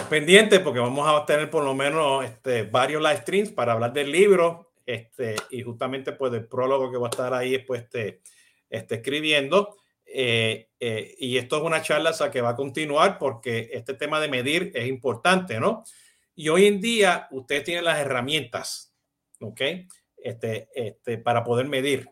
[0.08, 4.10] Pendiente, porque vamos a tener por lo menos este, varios live streams para hablar del
[4.10, 8.22] libro este, y justamente pues el prólogo que va a estar ahí después este,
[8.70, 9.76] este, escribiendo.
[10.08, 14.28] Eh, eh, y esto es una charla que va a continuar porque este tema de
[14.28, 15.82] medir es importante, ¿no?
[16.34, 18.94] Y hoy en día ustedes tienen las herramientas,
[19.40, 19.60] ¿ok?
[20.16, 22.08] Este, este, para poder medir.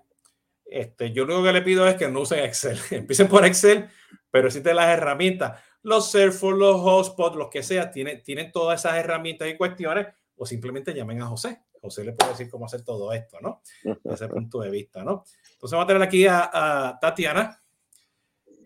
[0.64, 2.78] Este, yo lo único que le pido es que no usen Excel.
[2.90, 3.88] Empiecen por Excel,
[4.30, 5.61] pero existen las herramientas.
[5.82, 10.47] Los Salesforce, los Hotspots, los que sea, tienen, tienen todas esas herramientas y cuestiones, o
[10.47, 11.62] simplemente llamen a José.
[11.80, 13.61] José le puede decir cómo hacer todo esto, ¿no?
[13.82, 15.24] Desde ese punto de vista, ¿no?
[15.53, 16.51] Entonces vamos a tener aquí a,
[16.88, 17.64] a Tatiana.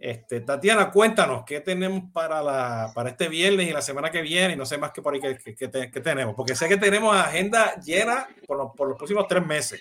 [0.00, 4.52] Este, Tatiana, cuéntanos qué tenemos para, la, para este viernes y la semana que viene,
[4.52, 8.28] y no sé más que por ahí que, tenemos, porque sé que tenemos agenda llena
[8.46, 9.80] por, los próximos tres meses.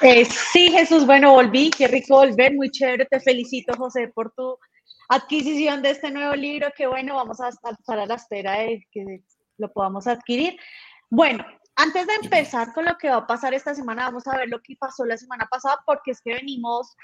[0.00, 4.56] Eh, sí, Jesús, bueno, volví, qué rico volver, muy chévere, te felicito, José, por tu
[5.08, 9.24] adquisición de este nuevo libro, que bueno, vamos a estar a la espera de que
[9.58, 10.56] lo podamos adquirir.
[11.10, 11.44] Bueno,
[11.74, 14.60] antes de empezar con lo que va a pasar esta semana, vamos a ver lo
[14.62, 16.94] que pasó la semana pasada, porque es que venimos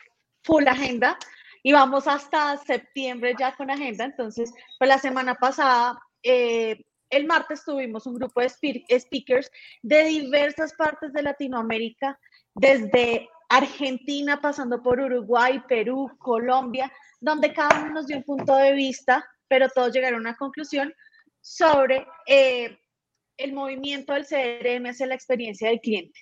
[0.44, 1.18] full agenda
[1.66, 4.04] y vamos hasta septiembre ya con agenda.
[4.04, 8.48] Entonces, pues la semana pasada, eh, el martes tuvimos un grupo de
[9.00, 9.50] speakers
[9.82, 12.20] de diversas partes de Latinoamérica
[12.54, 18.72] desde Argentina, pasando por Uruguay, Perú, Colombia, donde cada uno nos dio un punto de
[18.72, 20.94] vista, pero todos llegaron a una conclusión
[21.40, 22.78] sobre eh,
[23.38, 26.20] el movimiento del CRM hacia la experiencia del cliente.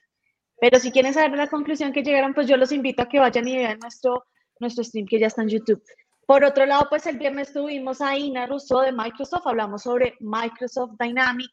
[0.59, 3.47] Pero si quieren saber la conclusión que llegaron, pues yo los invito a que vayan
[3.47, 4.25] y vean nuestro,
[4.65, 5.83] nuestro stream que ya está en YouTube.
[6.27, 10.93] Por otro lado, pues el viernes tuvimos a Ina Russo de Microsoft, hablamos sobre Microsoft
[10.99, 11.51] Dynamic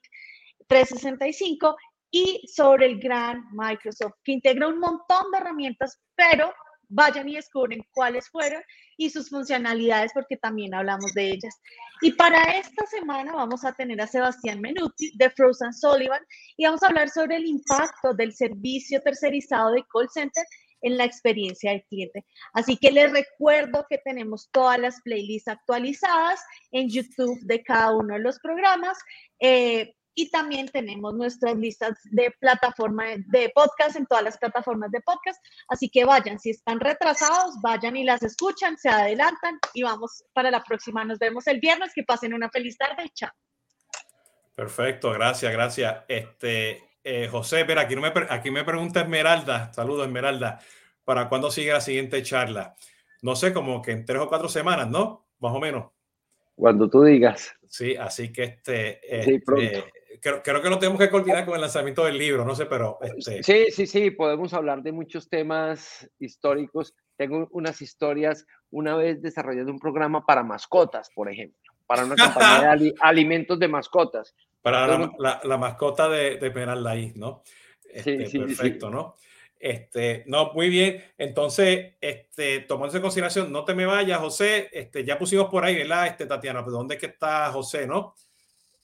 [0.67, 1.75] 365
[2.09, 6.53] y sobre el gran Microsoft, que integra un montón de herramientas, pero
[6.87, 8.61] vayan y descubren cuáles fueron
[8.97, 11.59] y sus funcionalidades, porque también hablamos de ellas.
[12.01, 16.21] Y para esta semana vamos a tener a Sebastián Menuti de Frozen Sullivan
[16.57, 20.43] y vamos a hablar sobre el impacto del servicio tercerizado de call center
[20.81, 22.25] en la experiencia del cliente.
[22.53, 28.15] Así que les recuerdo que tenemos todas las playlists actualizadas en YouTube de cada uno
[28.15, 28.97] de los programas.
[29.39, 34.99] Eh, y también tenemos nuestras listas de plataforma de podcast en todas las plataformas de
[35.01, 35.41] podcast.
[35.69, 40.51] Así que vayan, si están retrasados, vayan y las escuchan, se adelantan y vamos para
[40.51, 41.05] la próxima.
[41.05, 41.93] Nos vemos el viernes.
[41.95, 43.09] Que pasen una feliz tarde.
[43.13, 43.31] Chao.
[44.53, 46.03] Perfecto, gracias, gracias.
[46.07, 50.59] Este, eh, José, pero aquí, me, aquí me pregunta Esmeralda, saludos Esmeralda,
[51.03, 52.75] ¿para cuándo sigue la siguiente charla?
[53.21, 55.27] No sé, como que en tres o cuatro semanas, ¿no?
[55.39, 55.91] Más o menos.
[56.55, 57.55] Cuando tú digas.
[57.67, 59.41] Sí, así que este, este
[60.21, 62.99] creo, creo, que lo tenemos que coordinar con el lanzamiento del libro, no sé, pero...
[63.01, 63.41] Este...
[63.43, 66.95] Sí, sí, sí, podemos hablar de muchos temas históricos.
[67.17, 72.75] Tengo unas historias, una vez desarrollando un programa para mascotas, por ejemplo, para una compañía
[72.75, 74.35] de alimentos de mascotas.
[74.61, 74.87] Para
[75.17, 76.83] la, la, mascota de, de Penal
[77.15, 77.43] ¿no?
[77.83, 78.93] Este, sí, sí, perfecto, sí.
[78.93, 79.15] ¿no?
[79.61, 81.03] Este, no, muy bien.
[81.17, 84.69] Entonces, este, tomando en consideración, no te me vayas, José.
[84.71, 86.07] Este, ya pusimos por ahí, ¿verdad?
[86.07, 88.15] Este, Tatiana, ¿dónde es que está José, no?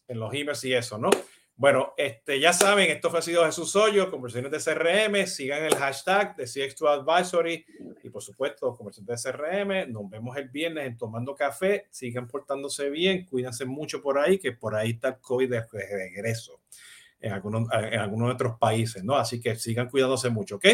[0.08, 1.10] En los emails y eso, ¿no?
[1.60, 5.26] Bueno, este, ya saben, esto fue sido Jesús Hoyo, conversaciones de CRM.
[5.26, 7.66] Sigan el hashtag de CX2 Advisory
[8.04, 9.92] y, por supuesto, conversaciones de CRM.
[9.92, 11.88] Nos vemos el viernes en Tomando Café.
[11.90, 16.62] Sigan portándose bien, cuídense mucho por ahí, que por ahí está el COVID de regreso
[17.20, 19.16] en algunos, en algunos otros países, ¿no?
[19.16, 20.66] Así que sigan cuidándose mucho, ¿ok?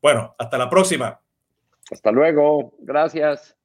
[0.00, 1.20] Bueno, hasta la próxima.
[1.90, 2.72] Hasta luego.
[2.78, 3.55] Gracias.